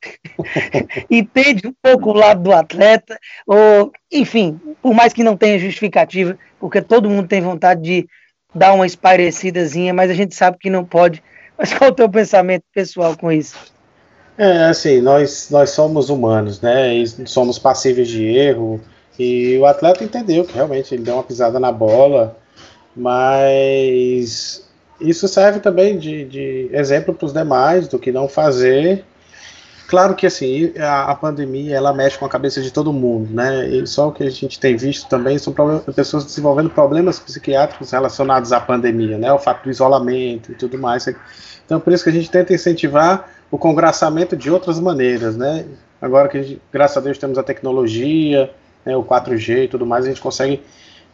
entende 1.11 1.67
um 1.67 1.75
pouco 1.83 2.11
o 2.11 2.15
lado 2.15 2.43
do 2.45 2.53
atleta, 2.53 3.19
ou, 3.47 3.93
enfim, 4.11 4.59
por 4.81 4.95
mais 4.95 5.13
que 5.13 5.25
não 5.25 5.37
tenha 5.37 5.59
justificativa, 5.59 6.39
porque 6.59 6.81
todo 6.81 7.11
mundo 7.11 7.29
tem 7.29 7.41
vontade 7.41 7.83
de 7.83 8.09
dar 8.55 8.73
uma 8.73 8.87
esparecidazinha, 8.87 9.93
mas 9.93 10.11
a 10.11 10.15
gente 10.15 10.35
sabe 10.35 10.57
que 10.59 10.71
não 10.71 10.85
pode. 10.85 11.23
Mas 11.59 11.73
qual 11.73 11.89
é 11.89 11.93
o 11.93 11.95
teu 11.95 12.09
pensamento 12.09 12.65
pessoal 12.73 13.17
com 13.17 13.33
isso? 13.33 13.76
É, 14.39 14.65
assim, 14.65 15.01
nós, 15.01 15.49
nós 15.51 15.71
somos 15.71 16.11
humanos, 16.11 16.61
né? 16.61 16.95
E 16.95 17.27
somos 17.27 17.59
passíveis 17.59 18.09
de 18.09 18.25
erro. 18.25 18.81
E 19.19 19.57
o 19.59 19.65
atleta 19.65 20.05
entendeu 20.05 20.45
que 20.45 20.55
realmente 20.55 20.95
ele 20.95 21.03
deu 21.03 21.15
uma 21.15 21.23
pisada 21.23 21.59
na 21.59 21.73
bola, 21.73 22.37
mas 22.95 24.69
isso 25.01 25.27
serve 25.27 25.61
também 25.61 25.99
de, 25.99 26.25
de 26.27 26.71
exemplo 26.73 27.15
para 27.15 27.27
os 27.27 27.33
demais 27.33 27.89
do 27.89 27.99
que 27.99 28.13
não 28.13 28.29
fazer. 28.29 29.05
Claro 29.89 30.15
que 30.15 30.27
assim 30.27 30.73
a, 30.79 31.13
a, 31.13 31.15
pandemia 31.15 31.77
ela 31.77 31.95
mexe 31.95 32.19
com 32.19 32.27
a 32.27 32.29
cabeça 32.29 32.61
de 32.61 32.71
todo 32.73 32.93
mundo, 32.93 33.33
né? 33.33 33.69
E 33.69 33.87
só 33.87 34.09
o 34.09 34.13
que 34.13 34.25
a 34.25 34.31
gente 34.31 34.59
tem 34.59 34.77
visto 34.77 35.09
também 35.09 35.39
são 35.39 35.55
pessoas 35.95 36.25
desenvolvendo 36.25 36.69
problemas 36.69 37.21
psiquiátricos 37.21 37.93
relacionados 37.93 38.53
à 38.53 38.61
pandemia, 38.61 39.17
né? 39.17 39.33
O 39.33 39.39
fato 39.39 39.65
do 39.65 39.71
isolamento 39.71 40.53
e 40.53 40.55
tudo 40.57 40.77
mais. 40.77 41.07
Então 41.65 41.79
por 41.81 41.93
isso 41.93 42.05
que 42.05 42.11
a 42.11 42.13
gente 42.13 42.31
tenta 42.31 42.53
incentivar 42.53 43.31
o 43.51 43.59
congraçamento 43.59 44.37
de 44.37 44.51
outras 44.51 44.79
maneiras, 44.81 45.37
né? 45.37 45.65
Agora 46.01 46.29
que 46.29 46.43
gente, 46.43 46.63
graças 46.73 46.97
a 46.97 47.01
Deus 47.01 47.19
temos 47.19 47.39
a 47.39 47.43
tecnologia, 47.43 48.51
né, 48.85 48.97
o 48.97 49.03
4G 49.03 49.65
e 49.65 49.69
tudo 49.69 49.87
mais, 49.87 50.05
a 50.05 50.09
gente 50.09 50.21
consegue 50.21 50.63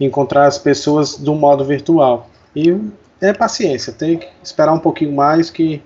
encontrar 0.01 0.47
as 0.47 0.59
pessoas 0.59 1.17
de 1.17 1.31
um 1.31 1.35
modo 1.35 1.65
virtual. 1.65 2.29
E 2.55 2.77
é 3.21 3.33
paciência, 3.33 3.93
tem 3.93 4.19
que 4.19 4.29
esperar 4.43 4.73
um 4.73 4.79
pouquinho 4.79 5.13
mais 5.13 5.49
que, 5.51 5.83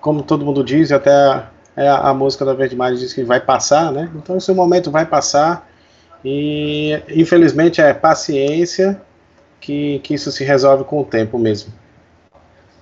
como 0.00 0.22
todo 0.22 0.44
mundo 0.44 0.62
diz, 0.62 0.92
até 0.92 1.10
a, 1.10 1.50
é 1.76 1.88
a, 1.88 2.08
a 2.08 2.14
música 2.14 2.44
da 2.44 2.54
Verde 2.54 2.76
diz 2.96 3.12
que 3.12 3.24
vai 3.24 3.40
passar, 3.40 3.92
né? 3.92 4.10
Então 4.14 4.36
esse 4.36 4.52
momento 4.52 4.90
vai 4.90 5.04
passar 5.04 5.68
e 6.24 7.00
infelizmente 7.08 7.80
é 7.80 7.92
paciência 7.92 9.00
que, 9.60 9.98
que 10.00 10.14
isso 10.14 10.30
se 10.32 10.44
resolve 10.44 10.84
com 10.84 11.00
o 11.00 11.04
tempo 11.04 11.38
mesmo. 11.38 11.72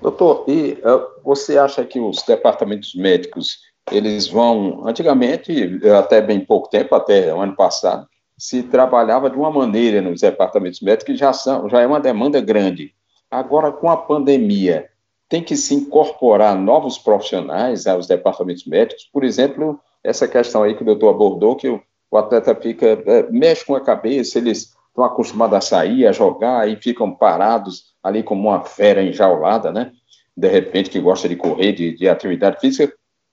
Doutor, 0.04 0.44
e 0.46 0.72
uh, 0.84 1.22
você 1.24 1.56
acha 1.56 1.82
que 1.82 1.98
os 1.98 2.22
departamentos 2.24 2.94
médicos 2.94 3.60
eles 3.90 4.28
vão, 4.28 4.86
antigamente, 4.86 5.80
até 5.98 6.20
bem 6.20 6.40
pouco 6.40 6.68
tempo, 6.68 6.94
até 6.94 7.30
ano 7.30 7.56
passado, 7.56 8.06
se 8.36 8.64
trabalhava 8.64 9.30
de 9.30 9.36
uma 9.38 9.50
maneira 9.50 10.02
nos 10.02 10.20
departamentos 10.20 10.82
médicos 10.82 11.06
que 11.06 11.16
já, 11.16 11.32
são, 11.32 11.70
já 11.70 11.80
é 11.80 11.86
uma 11.86 12.00
demanda 12.00 12.38
grande. 12.38 12.92
Agora, 13.30 13.72
com 13.72 13.88
a 13.88 13.96
pandemia, 13.96 14.90
tem 15.26 15.42
que 15.42 15.56
se 15.56 15.74
incorporar 15.74 16.54
novos 16.54 16.98
profissionais 16.98 17.86
aos 17.86 18.06
departamentos 18.06 18.66
médicos, 18.66 19.08
por 19.10 19.24
exemplo, 19.24 19.80
essa 20.02 20.28
questão 20.28 20.64
aí 20.64 20.74
que 20.74 20.82
o 20.82 20.86
doutor 20.86 21.14
abordou, 21.14 21.56
que 21.56 21.68
o, 21.68 21.80
o 22.10 22.18
atleta 22.18 22.54
fica, 22.54 23.02
é, 23.06 23.30
mexe 23.30 23.64
com 23.64 23.74
a 23.74 23.80
cabeça, 23.80 24.36
eles 24.36 24.74
estão 24.88 25.02
acostumados 25.02 25.56
a 25.56 25.62
sair, 25.62 26.06
a 26.06 26.12
jogar, 26.12 26.68
e 26.68 26.76
ficam 26.76 27.10
parados 27.10 27.93
ali 28.04 28.22
como 28.22 28.50
uma 28.50 28.62
fera 28.62 29.02
enjaulada, 29.02 29.72
né? 29.72 29.90
De 30.36 30.48
repente, 30.48 30.90
que 30.90 31.00
gosta 31.00 31.28
de 31.28 31.36
correr, 31.36 31.72
de, 31.72 31.96
de 31.96 32.08
atividade 32.08 32.60
física, 32.60 32.92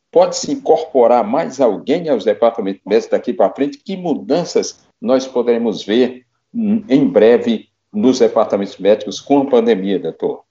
pode 0.09 0.37
se 0.37 0.51
incorporar 0.51 1.23
mais 1.23 1.59
alguém 1.59 2.07
aos 2.09 2.23
departamentos 2.23 2.81
médicos 2.85 3.11
daqui 3.11 3.33
para 3.33 3.53
frente? 3.53 3.77
Que 3.77 3.97
mudanças 3.97 4.79
nós 5.01 5.27
poderemos 5.27 5.83
ver 5.83 6.25
hum, 6.53 6.83
em 6.87 7.05
breve 7.05 7.67
nos 7.91 8.19
departamentos 8.19 8.77
médicos 8.77 9.19
com 9.19 9.41
a 9.41 9.45
pandemia, 9.45 9.99
doutor? 9.99 10.43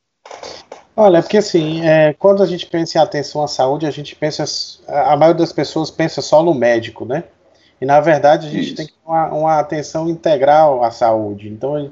Olha, 0.95 1.23
porque 1.23 1.39
assim, 1.39 1.83
é, 1.83 2.13
quando 2.13 2.43
a 2.43 2.47
gente 2.47 2.67
pensa 2.67 2.99
em 2.99 3.01
atenção 3.01 3.43
à 3.43 3.49
saúde, 3.49 3.87
a 3.87 3.91
gente 3.91 4.15
pensa, 4.15 4.45
a 4.87 5.17
maioria 5.17 5.39
das 5.39 5.53
pessoas 5.53 5.91
pensa 5.91 6.21
só 6.21 6.43
no 6.43 6.53
médico, 6.53 7.07
né? 7.07 7.25
E 7.81 7.87
na 7.87 8.01
verdade 8.01 8.49
a 8.49 8.51
gente 8.51 8.67
Isso. 8.67 8.77
tem 8.77 8.87
que 8.87 8.93
ter 8.93 8.99
uma, 9.07 9.27
uma, 9.33 9.59
atenção 9.59 10.11
integral 10.11 10.85
à 10.85 10.91
saúde. 10.91 11.49
Então, 11.49 11.91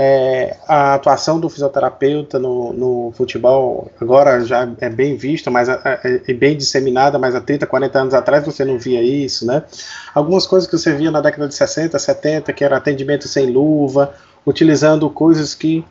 é, 0.00 0.56
a 0.68 0.94
atuação 0.94 1.40
do 1.40 1.50
fisioterapeuta 1.50 2.38
no, 2.38 2.72
no, 2.72 3.12
futebol 3.16 3.90
agora 4.00 4.44
já 4.44 4.72
é 4.78 4.88
bem 4.88 5.16
vista, 5.16 5.50
mas 5.50 5.68
é, 5.68 6.22
é, 6.28 6.32
bem 6.34 6.56
disseminada, 6.56 7.18
mas 7.18 7.34
há 7.34 7.40
30, 7.40 7.66
40 7.66 7.98
anos 7.98 8.14
atrás 8.14 8.46
você 8.46 8.64
não 8.64 8.78
via 8.78 9.02
isso, 9.02 9.44
né? 9.44 9.64
Algumas 10.14 10.46
coisas 10.46 10.70
que 10.70 10.78
você 10.78 10.94
via 10.94 11.10
na 11.10 11.20
década 11.20 11.48
de 11.48 11.54
60, 11.56 11.98
70, 11.98 12.52
que 12.52 12.62
era 12.62 12.76
atendimento 12.76 13.26
sem 13.26 13.50
luva, 13.50 14.14
utilizando 14.46 15.10
coisas 15.10 15.52
que, 15.52 15.84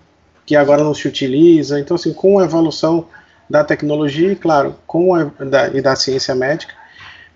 que 0.46 0.56
agora 0.56 0.86
não 0.86 0.94
se 0.94 1.06
utilizam. 1.06 1.78
Então, 1.78 1.96
assim, 1.96 2.14
com 2.14 2.40
a 2.40 2.46
evolução 2.46 3.08
da 3.50 3.62
tecnologia, 3.62 4.34
claro, 4.38 4.78
com 4.88 5.16
a, 5.16 5.26
da, 5.26 5.68
e 5.68 5.82
da 5.82 5.98
ciência 5.98 6.34
médica, 6.34 6.74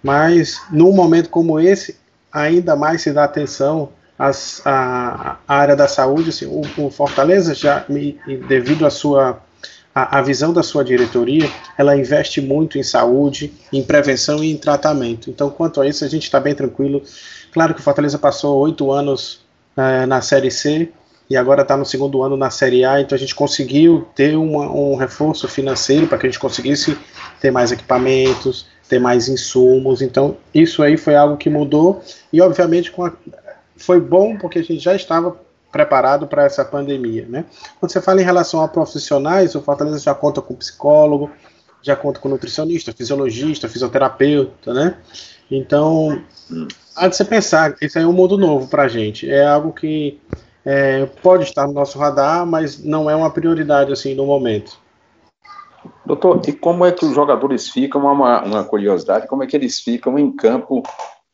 mas 0.01 0.61
num 0.71 0.93
momento 0.93 1.29
como 1.29 1.59
esse, 1.59 1.97
ainda 2.31 2.77
mais 2.77 3.01
se 3.01 3.11
dá 3.11 3.25
atenção 3.25 3.89
as, 4.21 4.61
a, 4.65 5.37
a, 5.47 5.55
área 5.55 5.75
da 5.75 5.87
saúde, 5.87 6.29
assim, 6.29 6.45
o, 6.45 6.61
o, 6.77 6.91
Fortaleza 6.91 7.55
já, 7.55 7.83
devido 8.47 8.85
à 8.85 8.91
sua 8.91 9.41
a, 9.95 10.19
a, 10.19 10.21
visão 10.21 10.53
da 10.53 10.61
sua 10.61 10.83
diretoria, 10.83 11.49
ela 11.75 11.97
investe 11.97 12.39
muito 12.39 12.77
em 12.77 12.83
saúde, 12.83 13.51
em 13.73 13.81
prevenção 13.81 14.43
e 14.43 14.51
em 14.51 14.57
tratamento. 14.57 15.31
Então, 15.31 15.49
quanto 15.49 15.81
a 15.81 15.87
isso, 15.87 16.05
a 16.05 16.07
gente 16.07 16.21
está 16.21 16.39
bem 16.39 16.53
tranquilo. 16.53 17.01
Claro 17.51 17.73
que 17.73 17.79
o 17.79 17.83
Fortaleza 17.83 18.19
passou 18.19 18.59
oito 18.59 18.91
anos 18.91 19.41
é, 19.75 20.05
na 20.05 20.21
Série 20.21 20.51
C 20.51 20.91
e 21.27 21.35
agora 21.35 21.63
está 21.63 21.75
no 21.75 21.85
segundo 21.85 22.21
ano 22.21 22.37
na 22.37 22.51
Série 22.51 22.85
A, 22.85 23.01
então 23.01 23.15
a 23.15 23.19
gente 23.19 23.33
conseguiu 23.33 24.07
ter 24.13 24.35
uma, 24.35 24.71
um 24.71 24.95
reforço 24.97 25.47
financeiro 25.47 26.05
para 26.05 26.19
que 26.19 26.27
a 26.27 26.29
gente 26.29 26.39
conseguisse 26.39 26.95
ter 27.39 27.49
mais 27.49 27.71
equipamentos, 27.71 28.67
ter 28.87 28.99
mais 28.99 29.27
insumos. 29.27 30.03
Então, 30.03 30.37
isso 30.53 30.83
aí 30.83 30.95
foi 30.95 31.15
algo 31.15 31.37
que 31.37 31.49
mudou 31.49 32.03
e, 32.31 32.39
obviamente, 32.39 32.91
com 32.91 33.03
a, 33.03 33.13
foi 33.81 33.99
bom 33.99 34.37
porque 34.37 34.59
a 34.59 34.63
gente 34.63 34.79
já 34.79 34.95
estava 34.95 35.35
preparado 35.71 36.27
para 36.27 36.43
essa 36.43 36.65
pandemia, 36.65 37.25
né? 37.27 37.45
Quando 37.79 37.91
você 37.91 38.01
fala 38.01 38.21
em 38.21 38.25
relação 38.25 38.61
a 38.61 38.67
profissionais, 38.67 39.55
o 39.55 39.61
Fortaleza 39.61 39.99
já 39.99 40.13
conta 40.13 40.41
com 40.41 40.53
psicólogo, 40.53 41.31
já 41.81 41.95
conta 41.95 42.19
com 42.19 42.29
nutricionista, 42.29 42.91
fisiologista, 42.91 43.69
fisioterapeuta, 43.69 44.73
né? 44.73 44.97
Então, 45.49 46.21
há 46.95 47.07
de 47.07 47.15
você 47.15 47.25
pensar, 47.25 47.75
isso 47.81 47.97
aí 47.97 48.03
é 48.03 48.07
um 48.07 48.13
mundo 48.13 48.37
novo 48.37 48.67
para 48.67 48.83
a 48.83 48.87
gente. 48.87 49.29
É 49.29 49.45
algo 49.45 49.71
que 49.71 50.19
é, 50.65 51.05
pode 51.21 51.43
estar 51.43 51.65
no 51.67 51.73
nosso 51.73 51.97
radar, 51.97 52.45
mas 52.45 52.83
não 52.83 53.09
é 53.09 53.15
uma 53.15 53.31
prioridade 53.31 53.91
assim 53.91 54.13
no 54.13 54.25
momento. 54.25 54.79
Doutor, 56.05 56.41
e 56.47 56.53
como 56.53 56.85
é 56.85 56.91
que 56.91 57.05
os 57.05 57.15
jogadores 57.15 57.69
ficam, 57.69 58.01
uma, 58.01 58.43
uma 58.43 58.63
curiosidade, 58.63 59.27
como 59.27 59.43
é 59.43 59.47
que 59.47 59.55
eles 59.55 59.79
ficam 59.79 60.17
em 60.19 60.31
campo 60.31 60.83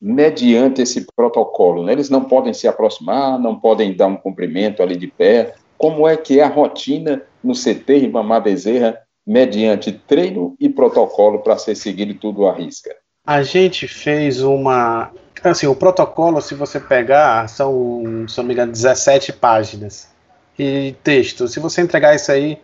mediante 0.02 0.82
esse 0.82 1.08
protocolo. 1.16 1.84
Né? 1.84 1.94
Eles 1.94 2.10
não 2.10 2.24
podem 2.24 2.54
se 2.54 2.68
aproximar, 2.68 3.40
não 3.40 3.60
podem 3.60 3.96
dar 3.96 4.08
um 4.08 4.16
cumprimento 4.16 4.82
ali 4.82 4.96
de 4.96 5.08
pé. 5.08 5.56
Como 5.78 6.08
é 6.08 6.16
que 6.16 6.40
é 6.40 6.44
a 6.44 6.50
rotina 6.50 7.22
no 7.44 7.54
CT 7.54 7.98
Ribamar 8.00 8.42
Bezerra, 8.42 8.98
mediante 9.26 9.92
treino 9.92 10.56
e 10.60 10.70
protocolo 10.70 11.40
para 11.40 11.58
ser 11.58 11.76
seguido 11.76 12.14
tudo 12.14 12.48
à 12.48 12.54
risca? 12.54 12.96
A 13.26 13.44
gente 13.44 13.88
fez 13.88 14.42
uma. 14.42 15.12
Assim, 15.44 15.68
o 15.68 15.76
protocolo, 15.76 16.42
se 16.42 16.56
você 16.56 16.80
pegar, 16.80 17.48
são, 17.50 18.26
se 18.28 18.38
não 18.38 18.46
me 18.46 18.54
engano, 18.54 18.72
17 18.72 19.34
páginas. 19.34 20.10
E 20.58 20.96
texto. 21.04 21.48
Se 21.48 21.60
você 21.60 21.82
entregar 21.82 22.16
isso 22.16 22.32
aí, 22.32 22.58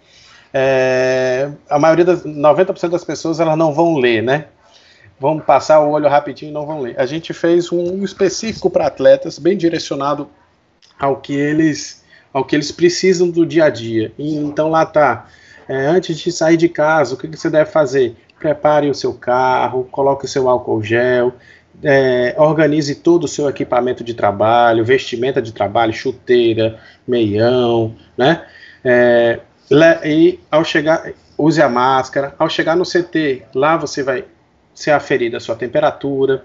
é, 0.54 1.52
a 1.70 1.78
maioria 1.78 2.06
das 2.06 2.24
90% 2.24 2.90
das 2.90 3.04
pessoas 3.04 3.40
elas 3.40 3.58
não 3.58 3.74
vão 3.74 3.98
ler, 3.98 4.24
né? 4.24 4.46
Vão 5.24 5.40
passar 5.40 5.80
o 5.80 5.90
olho 5.90 6.10
rapidinho 6.10 6.50
e 6.50 6.54
não 6.54 6.66
vão 6.66 6.82
ler. 6.82 7.00
A 7.00 7.06
gente 7.06 7.34
fez 7.34 7.72
um 7.72 8.04
específico 8.04 8.70
para 8.70 8.88
atletas, 8.88 9.40
bem 9.40 9.56
direcionado 9.56 10.28
ao 11.00 11.16
que 11.16 11.34
eles 11.34 12.04
ao 12.34 12.44
que 12.44 12.54
eles 12.54 12.74
precisam 12.74 13.30
do 13.30 13.46
dia 13.46 13.66
a 13.66 13.70
dia. 13.70 14.12
E, 14.18 14.36
então 14.36 14.70
lá 14.70 14.86
tá. 14.86 15.28
É, 15.66 15.86
antes 15.86 16.18
de 16.18 16.30
sair 16.30 16.58
de 16.58 16.68
casa, 16.68 17.16
o 17.16 17.18
que, 17.18 17.30
que, 17.30 17.38
você 17.38 17.50
deve 17.50 17.72
fazer? 17.72 18.18
Prepare 18.38 18.90
o 18.90 18.94
seu 18.94 19.14
carro, 19.14 19.88
coloque 19.90 20.26
o 20.26 20.28
seu 20.28 20.50
álcool 20.50 20.84
gel, 20.84 21.32
é, 21.82 22.36
organize 22.38 22.96
todo 22.96 23.24
o 23.24 23.28
seu 23.28 23.48
equipamento 23.48 24.04
de 24.04 24.14
trabalho, 24.14 24.84
vestimenta 24.84 25.42
de 25.42 25.54
trabalho, 25.54 25.94
chuteira, 25.94 26.78
meião, 27.08 27.96
né? 28.18 28.46
É, 28.84 29.40
e 30.04 30.38
ao 30.52 30.66
chegar, 30.66 31.14
use 31.38 31.62
a 31.62 31.70
máscara. 31.70 32.36
Ao 32.38 32.50
chegar 32.50 32.76
no 32.76 32.84
CT, 32.84 33.44
lá 33.56 33.78
você 33.78 34.04
vai 34.04 34.26
ser 34.74 34.92
aferida 34.92 35.38
a 35.38 35.40
sua 35.40 35.56
temperatura. 35.56 36.44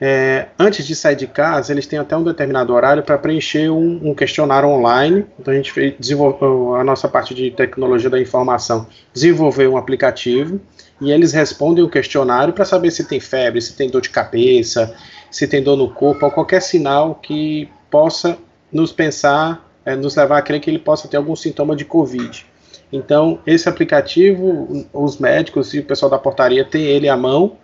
É, 0.00 0.46
antes 0.56 0.86
de 0.86 0.94
sair 0.94 1.16
de 1.16 1.26
casa, 1.26 1.72
eles 1.72 1.86
têm 1.86 1.98
até 1.98 2.16
um 2.16 2.22
determinado 2.22 2.72
horário 2.72 3.02
para 3.02 3.18
preencher 3.18 3.68
um, 3.68 4.10
um, 4.10 4.14
questionário 4.14 4.68
online. 4.68 5.26
Então 5.38 5.52
a 5.52 5.56
gente 5.56 5.96
desenvolveu 5.98 6.76
a 6.76 6.84
nossa 6.84 7.08
parte 7.08 7.34
de 7.34 7.50
tecnologia 7.50 8.08
da 8.08 8.20
informação, 8.20 8.86
desenvolveu 9.12 9.72
um 9.72 9.76
aplicativo 9.76 10.60
e 11.00 11.10
eles 11.10 11.32
respondem 11.32 11.82
o 11.82 11.88
questionário 11.88 12.52
para 12.52 12.64
saber 12.64 12.90
se 12.90 13.04
tem 13.04 13.18
febre, 13.18 13.60
se 13.60 13.74
tem 13.74 13.90
dor 13.90 14.00
de 14.00 14.10
cabeça, 14.10 14.94
se 15.30 15.46
tem 15.48 15.62
dor 15.62 15.76
no 15.76 15.90
corpo, 15.90 16.24
ou 16.24 16.30
qualquer 16.30 16.62
sinal 16.62 17.16
que 17.16 17.68
possa 17.90 18.38
nos 18.72 18.92
pensar, 18.92 19.66
é, 19.84 19.96
nos 19.96 20.14
levar 20.14 20.38
a 20.38 20.42
crer 20.42 20.60
que 20.60 20.70
ele 20.70 20.78
possa 20.78 21.08
ter 21.08 21.16
algum 21.16 21.34
sintoma 21.34 21.74
de 21.74 21.84
Covid. 21.84 22.46
Então, 22.92 23.38
esse 23.46 23.68
aplicativo, 23.68 24.86
os 24.92 25.18
médicos 25.18 25.74
e 25.74 25.80
o 25.80 25.84
pessoal 25.84 26.10
da 26.10 26.18
portaria 26.18 26.64
tem 26.64 26.84
ele 26.84 27.08
à 27.08 27.16
mão. 27.16 27.56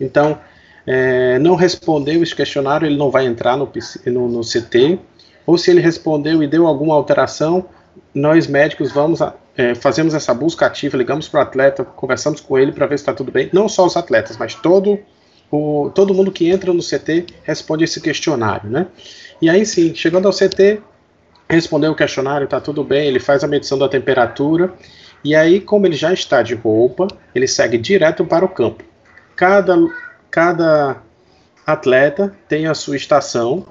Então, 0.00 0.38
é, 0.86 1.38
não 1.38 1.54
respondeu 1.54 2.22
esse 2.22 2.34
questionário, 2.34 2.86
ele 2.86 2.96
não 2.96 3.10
vai 3.10 3.26
entrar 3.26 3.56
no, 3.56 3.70
no, 4.06 4.28
no, 4.28 4.40
CT. 4.40 4.98
Ou 5.46 5.56
se 5.56 5.70
ele 5.70 5.80
respondeu 5.80 6.42
e 6.42 6.46
deu 6.46 6.66
alguma 6.66 6.94
alteração, 6.94 7.66
nós 8.14 8.46
médicos 8.46 8.90
vamos 8.90 9.20
é, 9.56 9.74
fazemos 9.74 10.14
essa 10.14 10.32
busca 10.32 10.66
ativa, 10.66 10.96
ligamos 10.96 11.28
para 11.28 11.40
o 11.40 11.42
atleta, 11.42 11.84
conversamos 11.84 12.40
com 12.40 12.58
ele 12.58 12.72
para 12.72 12.86
ver 12.86 12.98
se 12.98 13.02
está 13.02 13.12
tudo 13.12 13.30
bem. 13.30 13.50
Não 13.52 13.68
só 13.68 13.86
os 13.86 13.96
atletas, 13.96 14.36
mas 14.36 14.54
todo 14.54 14.98
o, 15.50 15.90
todo 15.94 16.14
mundo 16.14 16.32
que 16.32 16.48
entra 16.48 16.72
no 16.72 16.82
CT 16.82 17.26
responde 17.42 17.84
esse 17.84 18.00
questionário, 18.00 18.70
né? 18.70 18.86
E 19.40 19.50
aí 19.50 19.66
sim, 19.66 19.94
chegando 19.94 20.26
ao 20.26 20.32
CT, 20.32 20.80
respondeu 21.54 21.92
o 21.92 21.94
questionário, 21.94 22.46
está 22.46 22.60
tudo 22.60 22.82
bem, 22.82 23.06
ele 23.06 23.20
faz 23.20 23.44
a 23.44 23.46
medição 23.46 23.78
da 23.78 23.88
temperatura, 23.88 24.72
e 25.22 25.34
aí, 25.34 25.60
como 25.60 25.86
ele 25.86 25.94
já 25.94 26.12
está 26.12 26.42
de 26.42 26.54
roupa, 26.54 27.06
ele 27.34 27.46
segue 27.46 27.78
direto 27.78 28.24
para 28.24 28.44
o 28.44 28.48
campo. 28.48 28.82
Cada, 29.36 29.76
cada 30.30 31.02
atleta 31.66 32.34
tem 32.48 32.66
a 32.66 32.74
sua 32.74 32.96
estação, 32.96 33.66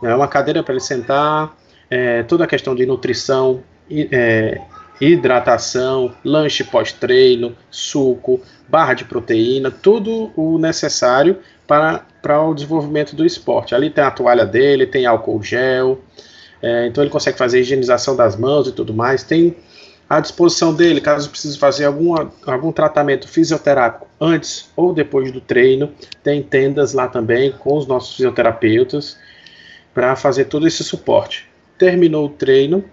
né, 0.00 0.14
uma 0.14 0.28
cadeira 0.28 0.62
para 0.62 0.74
ele 0.74 0.80
sentar, 0.80 1.56
é, 1.90 2.22
toda 2.22 2.44
a 2.44 2.46
questão 2.46 2.74
de 2.74 2.86
nutrição, 2.86 3.62
é, 3.90 4.60
hidratação, 5.00 6.14
lanche 6.24 6.62
pós-treino, 6.62 7.56
suco, 7.70 8.40
barra 8.68 8.94
de 8.94 9.04
proteína, 9.04 9.70
tudo 9.70 10.30
o 10.36 10.58
necessário 10.58 11.38
para, 11.66 12.02
para 12.20 12.40
o 12.42 12.54
desenvolvimento 12.54 13.16
do 13.16 13.24
esporte. 13.24 13.74
Ali 13.74 13.90
tem 13.90 14.04
a 14.04 14.10
toalha 14.10 14.46
dele, 14.46 14.86
tem 14.86 15.06
álcool 15.06 15.42
gel, 15.42 15.98
é, 16.62 16.86
então 16.86 17.02
ele 17.02 17.10
consegue 17.10 17.36
fazer 17.36 17.58
a 17.58 17.60
higienização 17.60 18.14
das 18.14 18.36
mãos 18.36 18.68
e 18.68 18.72
tudo 18.72 18.94
mais. 18.94 19.24
Tem 19.24 19.56
à 20.08 20.20
disposição 20.20 20.72
dele, 20.72 21.00
caso 21.00 21.28
precise 21.28 21.58
fazer 21.58 21.86
alguma, 21.86 22.30
algum 22.46 22.70
tratamento 22.70 23.26
fisioterápico 23.26 24.06
antes 24.20 24.70
ou 24.76 24.94
depois 24.94 25.32
do 25.32 25.40
treino, 25.40 25.92
tem 26.22 26.42
tendas 26.42 26.92
lá 26.92 27.08
também 27.08 27.50
com 27.50 27.76
os 27.76 27.86
nossos 27.86 28.14
fisioterapeutas 28.14 29.16
para 29.92 30.14
fazer 30.14 30.44
todo 30.44 30.66
esse 30.66 30.84
suporte. 30.84 31.48
Terminou 31.76 32.26
o 32.26 32.28
treino, 32.28 32.84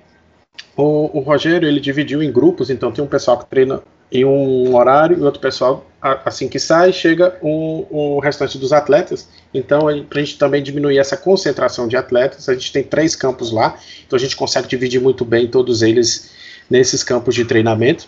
o, 0.75 1.19
o, 1.19 1.21
Rogério 1.21 1.67
ele 1.67 1.79
dividiu 1.79 2.23
em 2.23 2.31
grupos, 2.31 2.69
então 2.69 2.91
tem 2.91 3.03
um 3.03 3.07
pessoal 3.07 3.37
que 3.37 3.45
treina 3.45 3.81
em 4.11 4.25
um 4.25 4.75
horário 4.75 5.19
e 5.19 5.21
outro 5.21 5.39
pessoal 5.39 5.85
assim 6.01 6.47
que 6.47 6.57
sai 6.57 6.91
chega 6.91 7.37
o 7.41 7.85
um 7.91 8.19
restante 8.19 8.57
dos 8.57 8.73
atletas. 8.73 9.29
Então 9.53 9.81
para 10.07 10.19
a 10.19 10.23
gente 10.23 10.37
também 10.37 10.61
diminuir 10.61 10.97
essa 10.97 11.17
concentração 11.17 11.87
de 11.87 11.97
atletas, 11.97 12.47
a 12.47 12.53
gente 12.53 12.71
tem 12.71 12.83
três 12.83 13.15
campos 13.15 13.51
lá, 13.51 13.77
então 14.05 14.15
a 14.15 14.19
gente 14.19 14.35
consegue 14.35 14.67
dividir 14.67 15.01
muito 15.01 15.25
bem 15.25 15.47
todos 15.47 15.81
eles 15.81 16.31
nesses 16.69 17.03
campos 17.03 17.33
de 17.33 17.45
treinamento. 17.45 18.07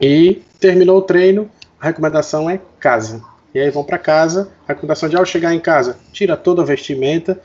E 0.00 0.42
terminou 0.60 0.98
o 0.98 1.02
treino, 1.02 1.50
a 1.80 1.86
recomendação 1.86 2.48
é 2.48 2.60
casa. 2.78 3.22
E 3.54 3.60
aí 3.60 3.70
vão 3.70 3.84
para 3.84 3.98
casa, 3.98 4.50
a 4.66 4.72
recomendação 4.72 5.08
de 5.08 5.16
ao 5.16 5.24
chegar 5.24 5.54
em 5.54 5.60
casa, 5.60 5.96
tira 6.12 6.36
toda 6.36 6.62
a 6.62 6.64
vestimenta, 6.64 7.40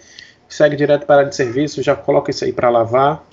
segue 0.48 0.76
direto 0.76 1.06
para 1.06 1.16
a 1.16 1.18
área 1.20 1.30
de 1.30 1.36
serviço, 1.36 1.84
já 1.84 1.96
coloca 1.96 2.32
isso 2.32 2.44
aí 2.44 2.52
para 2.52 2.70
lavar 2.70 3.24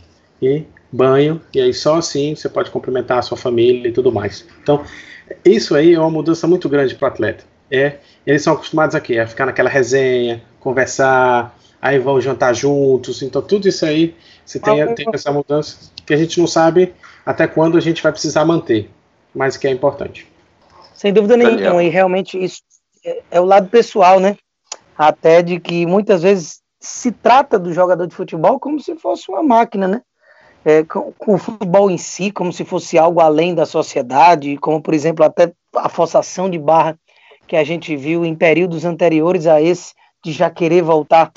e 0.40 0.64
banho, 0.92 1.40
e 1.54 1.60
aí 1.60 1.72
só 1.72 1.96
assim 1.96 2.34
você 2.34 2.48
pode 2.48 2.70
cumprimentar 2.70 3.18
a 3.18 3.22
sua 3.22 3.36
família 3.36 3.88
e 3.88 3.92
tudo 3.92 4.12
mais. 4.12 4.46
Então, 4.62 4.84
isso 5.44 5.74
aí 5.74 5.94
é 5.94 5.98
uma 5.98 6.10
mudança 6.10 6.46
muito 6.46 6.68
grande 6.68 6.94
para 6.94 7.08
o 7.08 7.12
atleta. 7.12 7.44
É, 7.70 7.98
eles 8.26 8.42
são 8.42 8.52
acostumados 8.52 8.94
aqui 8.94 9.18
a 9.18 9.26
ficar 9.26 9.46
naquela 9.46 9.68
resenha, 9.68 10.42
conversar, 10.60 11.56
aí 11.80 11.98
vão 11.98 12.20
jantar 12.20 12.54
juntos. 12.54 13.22
Então, 13.22 13.42
tudo 13.42 13.68
isso 13.68 13.84
aí, 13.84 14.14
você 14.44 14.58
tem, 14.58 14.94
tem 14.94 15.06
essa 15.12 15.32
mudança 15.32 15.90
que 16.04 16.14
a 16.14 16.16
gente 16.16 16.38
não 16.38 16.46
sabe 16.46 16.94
até 17.24 17.46
quando 17.46 17.76
a 17.76 17.80
gente 17.80 18.02
vai 18.02 18.12
precisar 18.12 18.44
manter, 18.44 18.88
mas 19.34 19.56
que 19.56 19.66
é 19.66 19.70
importante. 19.70 20.26
Sem 20.94 21.12
dúvida 21.12 21.36
nenhuma, 21.36 21.82
e 21.82 21.88
realmente 21.88 22.42
isso 22.42 22.62
é, 23.04 23.22
é 23.32 23.40
o 23.40 23.44
lado 23.44 23.68
pessoal, 23.68 24.20
né? 24.20 24.36
Até 24.96 25.42
de 25.42 25.60
que 25.60 25.84
muitas 25.84 26.22
vezes 26.22 26.60
se 26.80 27.10
trata 27.10 27.58
do 27.58 27.72
jogador 27.72 28.06
de 28.06 28.14
futebol 28.14 28.60
como 28.60 28.80
se 28.80 28.94
fosse 28.96 29.30
uma 29.30 29.42
máquina, 29.42 29.88
né? 29.88 30.02
é, 30.66 30.82
com, 30.82 31.12
com, 31.12 31.34
o 31.34 31.38
futebol 31.38 31.88
em 31.88 31.96
si, 31.96 32.32
como 32.32 32.52
se 32.52 32.64
fosse 32.64 32.98
algo 32.98 33.20
além 33.20 33.54
da 33.54 33.64
sociedade, 33.64 34.56
como, 34.56 34.82
por 34.82 34.92
exemplo, 34.94 35.24
até 35.24 35.52
a 35.72 35.88
forçação 35.88 36.50
de 36.50 36.58
barra 36.58 36.98
que 37.46 37.56
a 37.56 37.64
gente 37.64 37.96
viu 37.96 38.24
em 38.24 38.34
períodos 38.34 38.84
anteriores 38.84 39.46
a 39.46 39.60
esse, 39.60 39.94
de 40.24 40.32
já 40.32 40.50
querer 40.50 40.82
voltar 40.82 41.32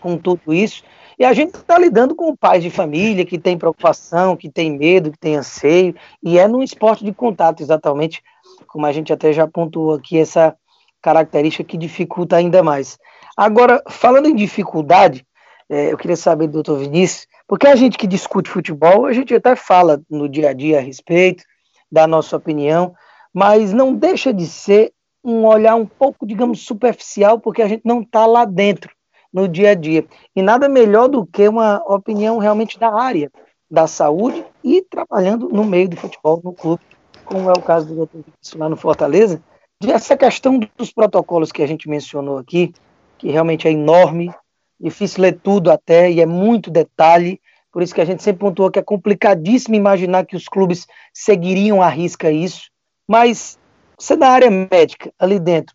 com 0.00 0.16
tudo 0.18 0.52
isso. 0.52 0.82
E 1.18 1.24
a 1.24 1.32
gente 1.32 1.54
está 1.54 1.78
lidando 1.78 2.14
com 2.14 2.34
pais 2.34 2.62
de 2.62 2.70
família 2.70 3.24
que 3.24 3.38
tem 3.38 3.56
preocupação, 3.56 4.36
que 4.36 4.50
tem 4.50 4.76
medo, 4.76 5.12
que 5.12 5.18
tem 5.18 5.36
anseio, 5.36 5.94
e 6.22 6.38
é 6.38 6.46
num 6.48 6.62
esporte 6.62 7.04
de 7.04 7.12
contato, 7.12 7.62
exatamente, 7.62 8.22
como 8.66 8.84
a 8.84 8.92
gente 8.92 9.12
até 9.12 9.32
já 9.32 9.46
pontuou 9.46 9.94
aqui, 9.94 10.18
essa 10.18 10.56
característica 11.00 11.64
que 11.64 11.76
dificulta 11.76 12.36
ainda 12.36 12.62
mais. 12.62 12.98
Agora, 13.36 13.82
falando 13.88 14.28
em 14.28 14.34
dificuldade, 14.34 15.24
é, 15.70 15.92
eu 15.92 15.96
queria 15.96 16.16
saber, 16.16 16.48
doutor 16.48 16.78
Vinícius, 16.78 17.26
porque 17.46 17.66
a 17.66 17.76
gente 17.76 17.96
que 17.96 18.06
discute 18.06 18.50
futebol, 18.50 19.06
a 19.06 19.12
gente 19.12 19.34
até 19.34 19.54
fala 19.54 20.02
no 20.10 20.28
dia 20.28 20.50
a 20.50 20.52
dia 20.52 20.78
a 20.78 20.82
respeito, 20.82 21.44
da 21.90 22.06
nossa 22.06 22.36
opinião, 22.36 22.94
mas 23.32 23.72
não 23.72 23.94
deixa 23.94 24.32
de 24.32 24.46
ser 24.46 24.92
um 25.24 25.46
olhar 25.46 25.74
um 25.74 25.86
pouco, 25.86 26.26
digamos, 26.26 26.60
superficial, 26.60 27.40
porque 27.40 27.62
a 27.62 27.68
gente 27.68 27.82
não 27.84 28.02
está 28.02 28.26
lá 28.26 28.44
dentro, 28.44 28.90
no 29.32 29.48
dia 29.48 29.70
a 29.70 29.74
dia. 29.74 30.04
E 30.36 30.42
nada 30.42 30.68
melhor 30.68 31.08
do 31.08 31.24
que 31.24 31.48
uma 31.48 31.82
opinião 31.86 32.38
realmente 32.38 32.78
da 32.78 32.92
área 32.94 33.32
da 33.70 33.86
saúde 33.86 34.44
e 34.62 34.82
trabalhando 34.82 35.48
no 35.48 35.64
meio 35.64 35.88
do 35.88 35.96
futebol, 35.96 36.40
no 36.44 36.52
clube, 36.52 36.82
como 37.24 37.48
é 37.48 37.52
o 37.52 37.62
caso 37.62 37.88
do 37.88 37.94
doutor 37.94 38.18
Vinícius 38.18 38.54
lá 38.60 38.68
no 38.68 38.76
Fortaleza, 38.76 39.42
de 39.82 39.90
essa 39.90 40.16
questão 40.16 40.60
dos 40.76 40.92
protocolos 40.92 41.50
que 41.50 41.62
a 41.62 41.66
gente 41.66 41.88
mencionou 41.88 42.38
aqui, 42.38 42.72
que 43.18 43.30
realmente 43.30 43.66
é 43.66 43.72
enorme, 43.72 44.32
difícil 44.78 45.22
ler 45.22 45.40
tudo 45.42 45.70
até, 45.70 46.10
e 46.10 46.20
é 46.20 46.26
muito 46.26 46.70
detalhe, 46.70 47.40
por 47.72 47.82
isso 47.82 47.94
que 47.94 48.00
a 48.00 48.04
gente 48.04 48.22
sempre 48.22 48.40
pontuou 48.40 48.70
que 48.70 48.78
é 48.78 48.82
complicadíssimo 48.82 49.74
imaginar 49.74 50.24
que 50.26 50.36
os 50.36 50.46
clubes 50.46 50.86
seguiriam 51.12 51.82
à 51.82 51.88
risca 51.88 52.30
isso, 52.30 52.70
mas 53.08 53.58
você 53.98 54.16
da 54.16 54.28
área 54.28 54.50
médica, 54.50 55.12
ali 55.18 55.38
dentro, 55.38 55.74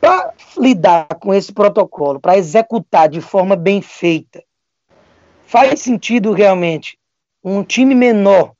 para 0.00 0.32
lidar 0.56 1.06
com 1.20 1.34
esse 1.34 1.52
protocolo, 1.52 2.20
para 2.20 2.38
executar 2.38 3.08
de 3.08 3.20
forma 3.20 3.54
bem 3.54 3.82
feita, 3.82 4.42
faz 5.44 5.80
sentido 5.80 6.32
realmente 6.32 6.98
um 7.44 7.62
time 7.62 7.94
menor, 7.94 8.52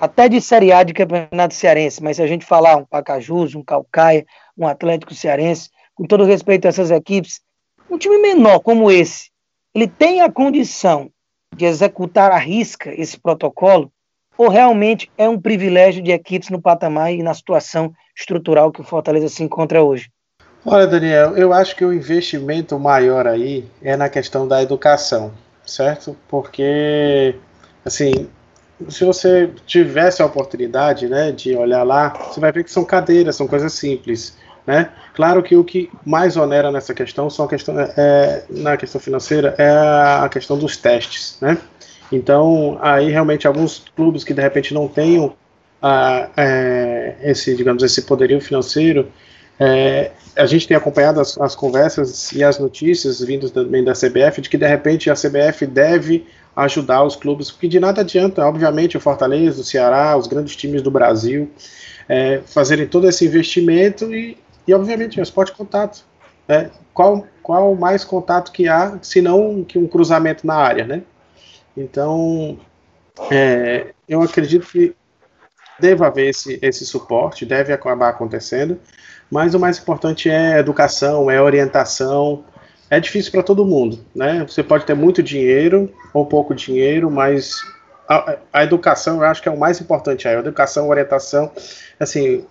até 0.00 0.28
de 0.28 0.40
Série 0.40 0.72
A 0.72 0.82
de 0.82 0.94
Campeonato 0.94 1.54
Cearense, 1.54 2.02
mas 2.02 2.16
se 2.16 2.22
a 2.22 2.26
gente 2.26 2.46
falar 2.46 2.76
um 2.76 2.84
Pacajus, 2.84 3.54
um 3.54 3.62
Calcaia, 3.62 4.24
um 4.56 4.66
Atlético 4.66 5.14
Cearense, 5.14 5.70
com 5.94 6.06
todo 6.06 6.24
respeito 6.24 6.66
a 6.66 6.68
essas 6.68 6.90
equipes, 6.90 7.40
um 7.90 7.98
time 7.98 8.18
menor 8.18 8.60
como 8.60 8.90
esse, 8.90 9.30
ele 9.74 9.88
tem 9.88 10.20
a 10.20 10.30
condição 10.30 11.10
de 11.54 11.64
executar 11.64 12.30
à 12.30 12.38
risca 12.38 12.92
esse 12.94 13.18
protocolo, 13.18 13.92
ou 14.38 14.48
realmente 14.48 15.10
é 15.18 15.28
um 15.28 15.38
privilégio 15.38 16.00
de 16.00 16.12
equipes 16.12 16.48
no 16.48 16.62
patamar 16.62 17.12
e 17.12 17.22
na 17.22 17.34
situação 17.34 17.92
estrutural 18.16 18.70
que 18.70 18.80
o 18.80 18.84
Fortaleza 18.84 19.28
se 19.28 19.42
encontra 19.42 19.82
hoje? 19.82 20.08
Olha, 20.64 20.86
Daniel, 20.86 21.36
eu 21.36 21.52
acho 21.52 21.74
que 21.74 21.84
o 21.84 21.92
investimento 21.92 22.78
maior 22.78 23.26
aí 23.26 23.64
é 23.82 23.96
na 23.96 24.08
questão 24.08 24.46
da 24.46 24.62
educação, 24.62 25.32
certo? 25.66 26.16
Porque, 26.28 27.34
assim, 27.84 28.28
se 28.88 29.04
você 29.04 29.50
tivesse 29.66 30.22
a 30.22 30.26
oportunidade, 30.26 31.08
né, 31.08 31.32
de 31.32 31.56
olhar 31.56 31.82
lá, 31.82 32.10
você 32.10 32.38
vai 32.38 32.52
ver 32.52 32.64
que 32.64 32.70
são 32.70 32.84
cadeiras, 32.84 33.36
são 33.36 33.48
coisas 33.48 33.72
simples. 33.72 34.36
Né? 34.66 34.90
Claro 35.14 35.42
que 35.42 35.56
o 35.56 35.64
que 35.64 35.90
mais 36.04 36.36
onera 36.36 36.70
nessa 36.70 36.92
questão 36.92 37.30
são 37.30 37.48
questão, 37.48 37.74
é, 37.80 38.44
na 38.50 38.76
questão 38.76 39.00
financeira 39.00 39.54
é 39.56 39.70
a 39.70 40.28
questão 40.30 40.58
dos 40.58 40.76
testes. 40.76 41.38
Né? 41.40 41.56
Então, 42.10 42.78
aí 42.80 43.10
realmente 43.10 43.46
alguns 43.46 43.84
clubes 43.94 44.24
que 44.24 44.32
de 44.32 44.40
repente 44.40 44.72
não 44.72 44.88
tenham 44.88 45.34
a, 45.82 46.28
é, 46.36 47.16
esse, 47.22 47.54
digamos, 47.54 47.82
esse 47.82 48.02
poderio 48.02 48.40
financeiro, 48.40 49.08
é, 49.60 50.12
a 50.36 50.46
gente 50.46 50.66
tem 50.66 50.76
acompanhado 50.76 51.20
as, 51.20 51.38
as, 51.38 51.54
conversas 51.54 52.32
e 52.32 52.42
as 52.42 52.58
notícias 52.58 53.20
vindas 53.20 53.50
também 53.50 53.82
da 53.82 53.92
CBF 53.92 54.40
de 54.40 54.48
que 54.48 54.56
de 54.56 54.66
repente 54.66 55.10
a 55.10 55.14
CBF 55.14 55.66
deve 55.66 56.26
ajudar 56.54 57.04
os 57.04 57.16
clubes, 57.16 57.50
porque 57.50 57.68
de 57.68 57.78
nada 57.78 58.00
adianta, 58.00 58.44
obviamente, 58.44 58.96
o 58.96 59.00
Fortaleza, 59.00 59.60
o 59.60 59.64
Ceará, 59.64 60.16
os 60.16 60.26
grandes 60.26 60.56
times 60.56 60.82
do 60.82 60.90
Brasil, 60.90 61.50
é, 62.08 62.40
fazerem 62.46 62.86
todo 62.86 63.08
esse 63.08 63.26
investimento 63.26 64.12
e 64.14 64.36
e, 64.68 64.74
obviamente, 64.74 65.18
o 65.18 65.22
esporte 65.22 65.52
contato. 65.52 66.04
Né? 66.46 66.70
Qual, 66.92 67.26
qual 67.42 67.74
mais 67.74 68.04
contato 68.04 68.52
que 68.52 68.68
há, 68.68 68.98
se 69.00 69.22
não 69.22 69.64
que 69.64 69.78
um 69.78 69.88
cruzamento 69.88 70.46
na 70.46 70.54
área, 70.54 70.84
né? 70.84 71.02
Então, 71.76 72.58
é, 73.30 73.92
eu 74.08 74.22
acredito 74.22 74.66
que 74.66 74.94
deve 75.78 76.04
haver 76.04 76.28
esse, 76.28 76.58
esse 76.60 76.84
suporte, 76.84 77.46
deve 77.46 77.72
acabar 77.72 78.08
acontecendo, 78.08 78.78
mas 79.30 79.54
o 79.54 79.60
mais 79.60 79.78
importante 79.78 80.28
é 80.28 80.58
educação, 80.58 81.30
é 81.30 81.40
orientação. 81.40 82.44
É 82.90 82.98
difícil 82.98 83.30
para 83.30 83.42
todo 83.42 83.66
mundo, 83.66 83.98
né? 84.14 84.44
Você 84.48 84.62
pode 84.62 84.86
ter 84.86 84.94
muito 84.94 85.22
dinheiro 85.22 85.92
ou 86.14 86.24
pouco 86.24 86.54
dinheiro, 86.54 87.10
mas 87.10 87.60
a, 88.08 88.38
a, 88.50 88.64
educação 88.64 89.16
eu 89.16 89.24
acho 89.24 89.42
que 89.42 89.48
é 89.48 89.52
o 89.52 89.58
mais 89.58 89.78
importante 89.78 90.26
aí. 90.26 90.34
A 90.34 90.38
educação, 90.38 90.88
orientação, 90.88 91.52
assim, 92.00 92.46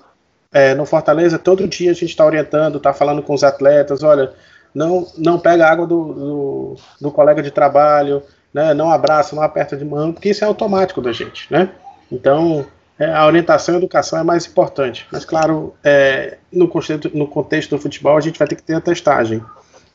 é, 0.51 0.75
no 0.75 0.85
Fortaleza, 0.85 1.39
todo 1.39 1.67
dia 1.67 1.89
a 1.89 1.93
gente 1.93 2.09
está 2.09 2.23
orientando, 2.23 2.77
está 2.77 2.93
falando 2.93 3.23
com 3.23 3.33
os 3.33 3.43
atletas, 3.43 4.03
olha, 4.03 4.31
não, 4.73 5.07
não 5.17 5.39
pega 5.39 5.67
água 5.67 5.87
do, 5.87 6.13
do, 6.13 6.75
do, 7.01 7.11
colega 7.11 7.41
de 7.41 7.49
trabalho, 7.49 8.21
né, 8.57 8.73
não 8.73 8.89
abraça, 8.89 9.35
não 9.35 9.43
aperta 9.43 9.77
de 9.77 9.85
mão, 9.85 10.11
porque 10.11 10.29
isso 10.29 10.43
é 10.43 10.47
automático 10.47 10.99
da 10.99 11.11
gente, 11.11 11.45
né? 11.53 11.69
Então, 12.11 12.65
é, 12.97 13.05
a 13.05 13.23
orientação 13.27 13.75
e 13.75 13.77
a 13.77 13.77
educação 13.77 14.17
é 14.17 14.23
mais 14.23 14.47
importante. 14.47 15.05
Mas, 15.11 15.23
claro, 15.23 15.75
é, 15.83 16.39
no, 16.51 16.67
contexto, 16.67 17.15
no 17.15 17.27
contexto 17.27 17.75
do 17.75 17.81
futebol, 17.81 18.17
a 18.17 18.21
gente 18.21 18.39
vai 18.39 18.47
ter 18.47 18.55
que 18.55 18.63
ter 18.63 18.73
a 18.73 18.81
testagem. 18.81 19.43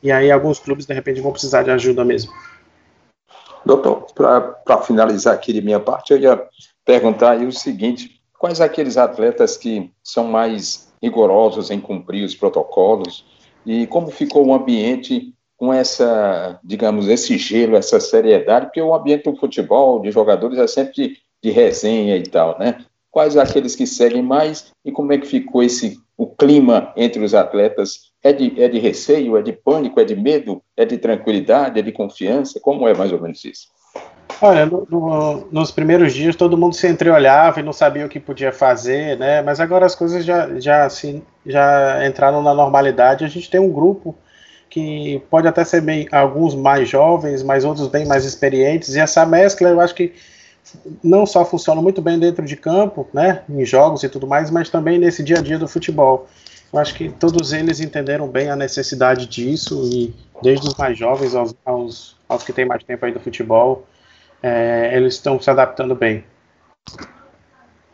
E 0.00 0.12
aí, 0.12 0.30
alguns 0.30 0.60
clubes, 0.60 0.86
de 0.86 0.94
repente, 0.94 1.20
vão 1.20 1.32
precisar 1.32 1.64
de 1.64 1.72
ajuda 1.72 2.04
mesmo. 2.04 2.32
Doutor, 3.66 4.06
para 4.14 4.78
finalizar 4.82 5.34
aqui 5.34 5.52
de 5.52 5.60
minha 5.60 5.80
parte, 5.80 6.12
eu 6.12 6.18
ia 6.20 6.40
perguntar 6.84 7.38
o 7.38 7.50
seguinte: 7.50 8.20
quais 8.38 8.60
aqueles 8.60 8.96
atletas 8.96 9.56
que 9.56 9.90
são 10.04 10.28
mais 10.28 10.92
rigorosos 11.02 11.68
em 11.68 11.80
cumprir 11.80 12.24
os 12.24 12.36
protocolos 12.36 13.24
e 13.66 13.88
como 13.88 14.08
ficou 14.08 14.46
o 14.46 14.54
ambiente 14.54 15.34
com 15.62 15.72
essa, 15.72 16.58
digamos, 16.64 17.06
esse 17.06 17.38
gelo, 17.38 17.76
essa 17.76 18.00
seriedade, 18.00 18.66
porque 18.66 18.82
o 18.82 18.92
ambiente 18.92 19.30
do 19.30 19.36
futebol, 19.36 20.02
de 20.02 20.10
jogadores, 20.10 20.58
é 20.58 20.66
sempre 20.66 20.92
de, 20.92 21.16
de 21.40 21.50
resenha 21.52 22.16
e 22.16 22.24
tal, 22.24 22.58
né? 22.58 22.78
Quais 23.12 23.36
aqueles 23.36 23.76
que 23.76 23.86
seguem 23.86 24.24
mais 24.24 24.72
e 24.84 24.90
como 24.90 25.12
é 25.12 25.18
que 25.18 25.26
ficou 25.28 25.62
esse 25.62 26.00
o 26.18 26.26
clima 26.26 26.92
entre 26.96 27.22
os 27.22 27.32
atletas? 27.32 28.10
É 28.24 28.32
de, 28.32 28.60
é 28.60 28.66
de 28.66 28.80
receio, 28.80 29.36
é 29.36 29.42
de 29.42 29.52
pânico, 29.52 30.00
é 30.00 30.04
de 30.04 30.16
medo, 30.16 30.60
é 30.76 30.84
de 30.84 30.98
tranquilidade, 30.98 31.78
é 31.78 31.82
de 31.82 31.92
confiança? 31.92 32.58
Como 32.58 32.88
é 32.88 32.92
mais 32.92 33.12
ou 33.12 33.22
menos 33.22 33.44
isso? 33.44 33.68
Olha, 34.40 34.66
no, 34.66 34.84
no, 34.90 35.46
nos 35.52 35.70
primeiros 35.70 36.12
dias 36.12 36.34
todo 36.34 36.58
mundo 36.58 36.74
se 36.74 36.88
entreolhava 36.88 37.60
e 37.60 37.62
não 37.62 37.72
sabia 37.72 38.04
o 38.04 38.08
que 38.08 38.18
podia 38.18 38.50
fazer, 38.50 39.16
né? 39.16 39.40
Mas 39.42 39.60
agora 39.60 39.86
as 39.86 39.94
coisas 39.94 40.24
já, 40.24 40.58
já, 40.58 40.84
assim, 40.84 41.22
já 41.46 42.04
entraram 42.04 42.42
na 42.42 42.52
normalidade. 42.52 43.24
A 43.24 43.28
gente 43.28 43.48
tem 43.48 43.60
um 43.60 43.70
grupo 43.70 44.16
que 44.72 45.22
pode 45.28 45.46
até 45.46 45.62
ser 45.64 45.82
bem, 45.82 46.08
alguns 46.10 46.54
mais 46.54 46.88
jovens, 46.88 47.42
mas 47.42 47.62
outros 47.62 47.88
bem 47.88 48.06
mais 48.06 48.24
experientes, 48.24 48.94
e 48.94 48.98
essa 48.98 49.26
mescla 49.26 49.68
eu 49.68 49.78
acho 49.78 49.94
que 49.94 50.14
não 51.04 51.26
só 51.26 51.44
funciona 51.44 51.82
muito 51.82 52.00
bem 52.00 52.18
dentro 52.18 52.42
de 52.46 52.56
campo, 52.56 53.06
né, 53.12 53.42
em 53.50 53.66
jogos 53.66 54.02
e 54.02 54.08
tudo 54.08 54.26
mais, 54.26 54.50
mas 54.50 54.70
também 54.70 54.98
nesse 54.98 55.22
dia 55.22 55.40
a 55.40 55.42
dia 55.42 55.58
do 55.58 55.68
futebol. 55.68 56.26
Eu 56.72 56.78
acho 56.78 56.94
que 56.94 57.10
todos 57.10 57.52
eles 57.52 57.80
entenderam 57.80 58.26
bem 58.26 58.48
a 58.48 58.56
necessidade 58.56 59.26
disso, 59.26 59.86
e 59.92 60.14
desde 60.42 60.66
os 60.66 60.74
mais 60.74 60.96
jovens 60.96 61.34
aos, 61.34 61.54
aos, 61.66 62.16
aos 62.26 62.42
que 62.42 62.52
têm 62.54 62.64
mais 62.64 62.82
tempo 62.82 63.04
aí 63.04 63.12
do 63.12 63.20
futebol, 63.20 63.84
é, 64.42 64.96
eles 64.96 65.14
estão 65.14 65.38
se 65.38 65.50
adaptando 65.50 65.94
bem. 65.94 66.24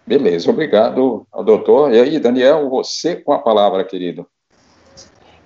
Beleza, 0.07 0.49
obrigado 0.49 1.27
ao 1.33 1.43
doutor. 1.43 1.93
E 1.93 2.01
aí, 2.01 2.21
Daniel, 2.21 2.71
você 2.71 3.17
com 3.17 3.33
a 3.33 3.41
palavra, 3.41 3.85
querido. 3.85 4.25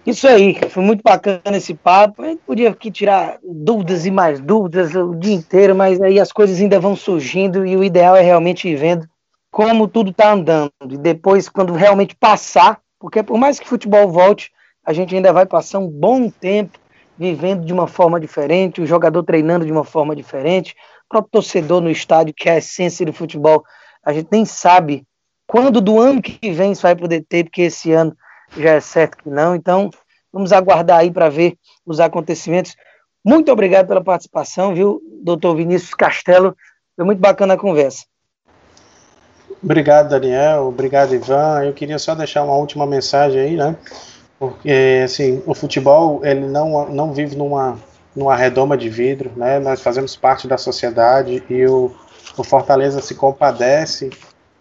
Isso 0.04 0.26
aí, 0.26 0.58
foi 0.68 0.82
muito 0.82 1.00
bacana 1.00 1.56
esse 1.56 1.74
papo. 1.74 2.22
A 2.22 2.26
gente 2.26 2.42
podia 2.44 2.70
aqui 2.70 2.90
tirar 2.90 3.38
dúvidas 3.44 4.04
e 4.04 4.10
mais 4.10 4.40
dúvidas 4.40 4.92
o 4.94 5.14
dia 5.14 5.34
inteiro, 5.34 5.76
mas 5.76 6.00
aí 6.00 6.18
as 6.18 6.32
coisas 6.32 6.60
ainda 6.60 6.80
vão 6.80 6.96
surgindo 6.96 7.64
e 7.64 7.76
o 7.76 7.84
ideal 7.84 8.16
é 8.16 8.20
realmente 8.20 8.68
ir 8.68 8.74
vendo 8.74 9.06
como 9.48 9.86
tudo 9.86 10.10
está 10.10 10.32
andando. 10.32 10.72
E 10.90 10.96
depois, 10.96 11.48
quando 11.48 11.72
realmente 11.72 12.16
passar, 12.16 12.80
porque 12.98 13.22
por 13.22 13.38
mais 13.38 13.60
que 13.60 13.68
futebol 13.68 14.08
volte, 14.08 14.50
a 14.84 14.92
gente 14.92 15.14
ainda 15.14 15.32
vai 15.32 15.46
passar 15.46 15.78
um 15.78 15.88
bom 15.88 16.28
tempo 16.28 16.78
vivendo 17.16 17.64
de 17.64 17.72
uma 17.72 17.86
forma 17.86 18.18
diferente, 18.18 18.80
o 18.80 18.86
jogador 18.86 19.22
treinando 19.22 19.64
de 19.64 19.70
uma 19.70 19.84
forma 19.84 20.16
diferente, 20.16 20.74
o 21.04 21.08
próprio 21.10 21.30
torcedor 21.30 21.80
no 21.80 21.90
estádio, 21.90 22.34
que 22.34 22.48
é 22.48 22.54
a 22.54 22.58
essência 22.58 23.06
do 23.06 23.12
futebol, 23.12 23.62
a 24.04 24.12
gente 24.12 24.28
nem 24.32 24.44
sabe 24.44 25.06
quando 25.46 25.80
do 25.80 26.00
ano 26.00 26.20
que 26.20 26.50
vem 26.50 26.72
isso 26.72 26.82
vai 26.82 26.96
poder 26.96 27.24
ter, 27.28 27.44
porque 27.44 27.62
esse 27.62 27.92
ano 27.92 28.16
já 28.56 28.70
é 28.70 28.80
certo 28.80 29.18
que 29.18 29.28
não. 29.28 29.54
Então, 29.54 29.90
vamos 30.32 30.52
aguardar 30.52 31.00
aí 31.00 31.10
para 31.10 31.28
ver 31.28 31.56
os 31.86 32.00
acontecimentos. 32.00 32.74
Muito 33.24 33.52
obrigado 33.52 33.86
pela 33.86 34.02
participação, 34.02 34.74
viu, 34.74 35.00
doutor 35.22 35.56
Vinícius 35.56 35.94
Castelo. 35.94 36.56
Foi 36.96 37.04
muito 37.04 37.20
bacana 37.20 37.54
a 37.54 37.58
conversa. 37.58 38.04
Obrigado, 39.62 40.08
Daniel. 40.08 40.66
Obrigado, 40.66 41.14
Ivan. 41.14 41.64
Eu 41.64 41.72
queria 41.72 41.98
só 41.98 42.14
deixar 42.14 42.42
uma 42.42 42.56
última 42.56 42.84
mensagem 42.84 43.40
aí, 43.40 43.56
né? 43.56 43.76
Porque, 44.38 45.02
assim, 45.04 45.40
o 45.46 45.54
futebol, 45.54 46.24
ele 46.24 46.46
não, 46.48 46.88
não 46.88 47.12
vive 47.12 47.36
numa, 47.36 47.78
numa 48.14 48.34
redoma 48.34 48.76
de 48.76 48.88
vidro, 48.88 49.30
né? 49.36 49.60
Nós 49.60 49.80
fazemos 49.80 50.16
parte 50.16 50.48
da 50.48 50.58
sociedade 50.58 51.44
e 51.48 51.64
o, 51.64 51.92
o 52.36 52.42
Fortaleza 52.42 53.00
se 53.00 53.14
compadece 53.14 54.10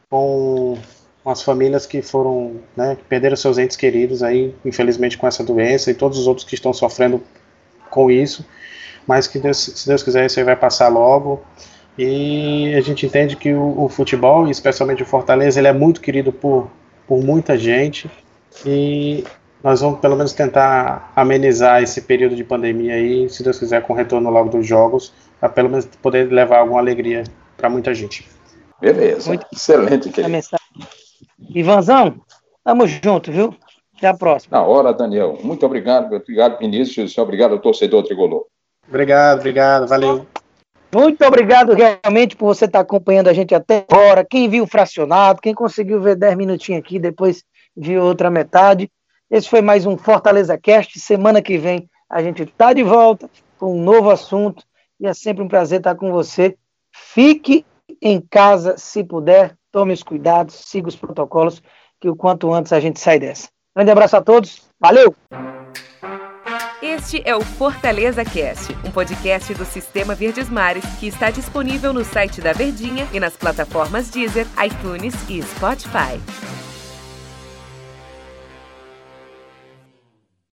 com 0.07 0.77
com 0.77 0.77
as 1.25 1.41
famílias 1.43 1.85
que 1.85 2.01
foram, 2.01 2.55
né, 2.75 2.95
que 2.95 3.03
perderam 3.03 3.35
seus 3.35 3.57
entes 3.57 3.77
queridos 3.77 4.23
aí, 4.23 4.55
infelizmente 4.65 5.17
com 5.17 5.27
essa 5.27 5.43
doença 5.43 5.91
e 5.91 5.93
todos 5.93 6.17
os 6.17 6.27
outros 6.27 6.45
que 6.45 6.55
estão 6.55 6.73
sofrendo 6.73 7.21
com 7.89 8.09
isso, 8.09 8.45
mas 9.05 9.27
que 9.27 9.37
Deus, 9.37 9.57
se 9.57 9.87
Deus 9.87 10.01
quiser 10.01 10.25
isso 10.25 10.39
aí 10.39 10.45
vai 10.45 10.55
passar 10.55 10.87
logo. 10.87 11.41
E 11.97 12.73
a 12.75 12.81
gente 12.81 13.05
entende 13.05 13.35
que 13.35 13.53
o, 13.53 13.83
o 13.83 13.89
futebol, 13.89 14.49
especialmente 14.49 15.03
o 15.03 15.05
Fortaleza, 15.05 15.59
ele 15.59 15.67
é 15.67 15.73
muito 15.73 16.01
querido 16.01 16.31
por, 16.31 16.71
por 17.07 17.23
muita 17.23 17.57
gente 17.57 18.09
e 18.65 19.23
nós 19.63 19.81
vamos 19.81 19.99
pelo 19.99 20.15
menos 20.15 20.33
tentar 20.33 21.11
amenizar 21.15 21.83
esse 21.83 22.01
período 22.01 22.35
de 22.35 22.43
pandemia 22.43 22.95
aí, 22.95 23.29
se 23.29 23.43
Deus 23.43 23.59
quiser, 23.59 23.83
com 23.83 23.93
o 23.93 23.95
retorno 23.95 24.29
logo 24.29 24.49
dos 24.49 24.65
jogos, 24.65 25.13
para 25.39 25.49
pelo 25.49 25.69
menos 25.69 25.85
poder 26.01 26.31
levar 26.31 26.59
alguma 26.59 26.79
alegria 26.79 27.23
para 27.57 27.69
muita 27.69 27.93
gente. 27.93 28.27
Beleza, 28.79 29.27
muito 29.27 29.45
excelente. 29.53 30.09
Querido. 30.09 30.41
Ivanzão, 31.53 32.21
tamo 32.63 32.87
junto, 32.87 33.31
viu? 33.31 33.55
Até 33.97 34.07
a 34.07 34.13
próxima. 34.13 34.57
Na 34.57 34.63
hora, 34.63 34.93
Daniel. 34.93 35.37
Muito 35.43 35.65
obrigado, 35.65 36.13
obrigado, 36.15 36.57
Vinícius. 36.59 37.17
Obrigado, 37.17 37.59
torcedor 37.59 38.03
tricolor. 38.03 38.45
Obrigado, 38.87 39.39
obrigado, 39.39 39.87
valeu. 39.87 40.25
Muito 40.93 41.23
obrigado 41.23 41.73
realmente 41.73 42.35
por 42.35 42.47
você 42.47 42.65
estar 42.65 42.81
acompanhando 42.81 43.29
a 43.29 43.33
gente 43.33 43.55
até 43.55 43.85
agora. 43.89 44.25
Quem 44.25 44.49
viu 44.49 44.67
fracionado, 44.67 45.39
quem 45.39 45.53
conseguiu 45.53 46.01
ver 46.01 46.17
10 46.17 46.35
minutinhos 46.35 46.81
aqui, 46.81 46.99
depois 46.99 47.43
viu 47.75 48.03
outra 48.03 48.29
metade. 48.29 48.91
Esse 49.29 49.49
foi 49.49 49.61
mais 49.61 49.85
um 49.85 49.97
Fortaleza 49.97 50.57
Cast. 50.57 50.99
Semana 50.99 51.41
que 51.41 51.57
vem 51.57 51.89
a 52.09 52.21
gente 52.21 52.43
está 52.43 52.73
de 52.73 52.83
volta 52.83 53.29
com 53.57 53.77
um 53.77 53.81
novo 53.81 54.09
assunto 54.09 54.63
e 54.99 55.07
é 55.07 55.13
sempre 55.13 55.41
um 55.41 55.47
prazer 55.47 55.77
estar 55.77 55.95
com 55.95 56.11
você. 56.11 56.57
Fique 56.91 57.65
em 58.01 58.19
casa 58.19 58.75
se 58.77 59.01
puder, 59.01 59.55
tome 59.71 59.93
os 59.93 60.03
cuidados, 60.03 60.55
siga 60.55 60.87
os 60.87 60.95
protocolos, 60.95 61.61
que 61.99 62.09
o 62.09 62.15
quanto 62.15 62.53
antes 62.53 62.73
a 62.73 62.79
gente 62.79 62.99
sai 62.99 63.19
dessa. 63.19 63.49
Grande 63.75 63.91
abraço 63.91 64.17
a 64.17 64.21
todos, 64.21 64.61
valeu! 64.79 65.15
Este 66.81 67.21
é 67.23 67.35
o 67.35 67.41
Fortaleza 67.41 68.25
Cast, 68.25 68.75
um 68.85 68.91
podcast 68.91 69.53
do 69.53 69.63
Sistema 69.63 70.15
Verdes 70.15 70.49
Mares 70.49 70.83
que 70.99 71.07
está 71.07 71.29
disponível 71.29 71.93
no 71.93 72.03
site 72.03 72.41
da 72.41 72.53
Verdinha 72.53 73.07
e 73.13 73.19
nas 73.19 73.37
plataformas 73.37 74.09
Deezer, 74.09 74.47
iTunes 74.65 75.13
e 75.29 75.41
Spotify. 75.43 76.19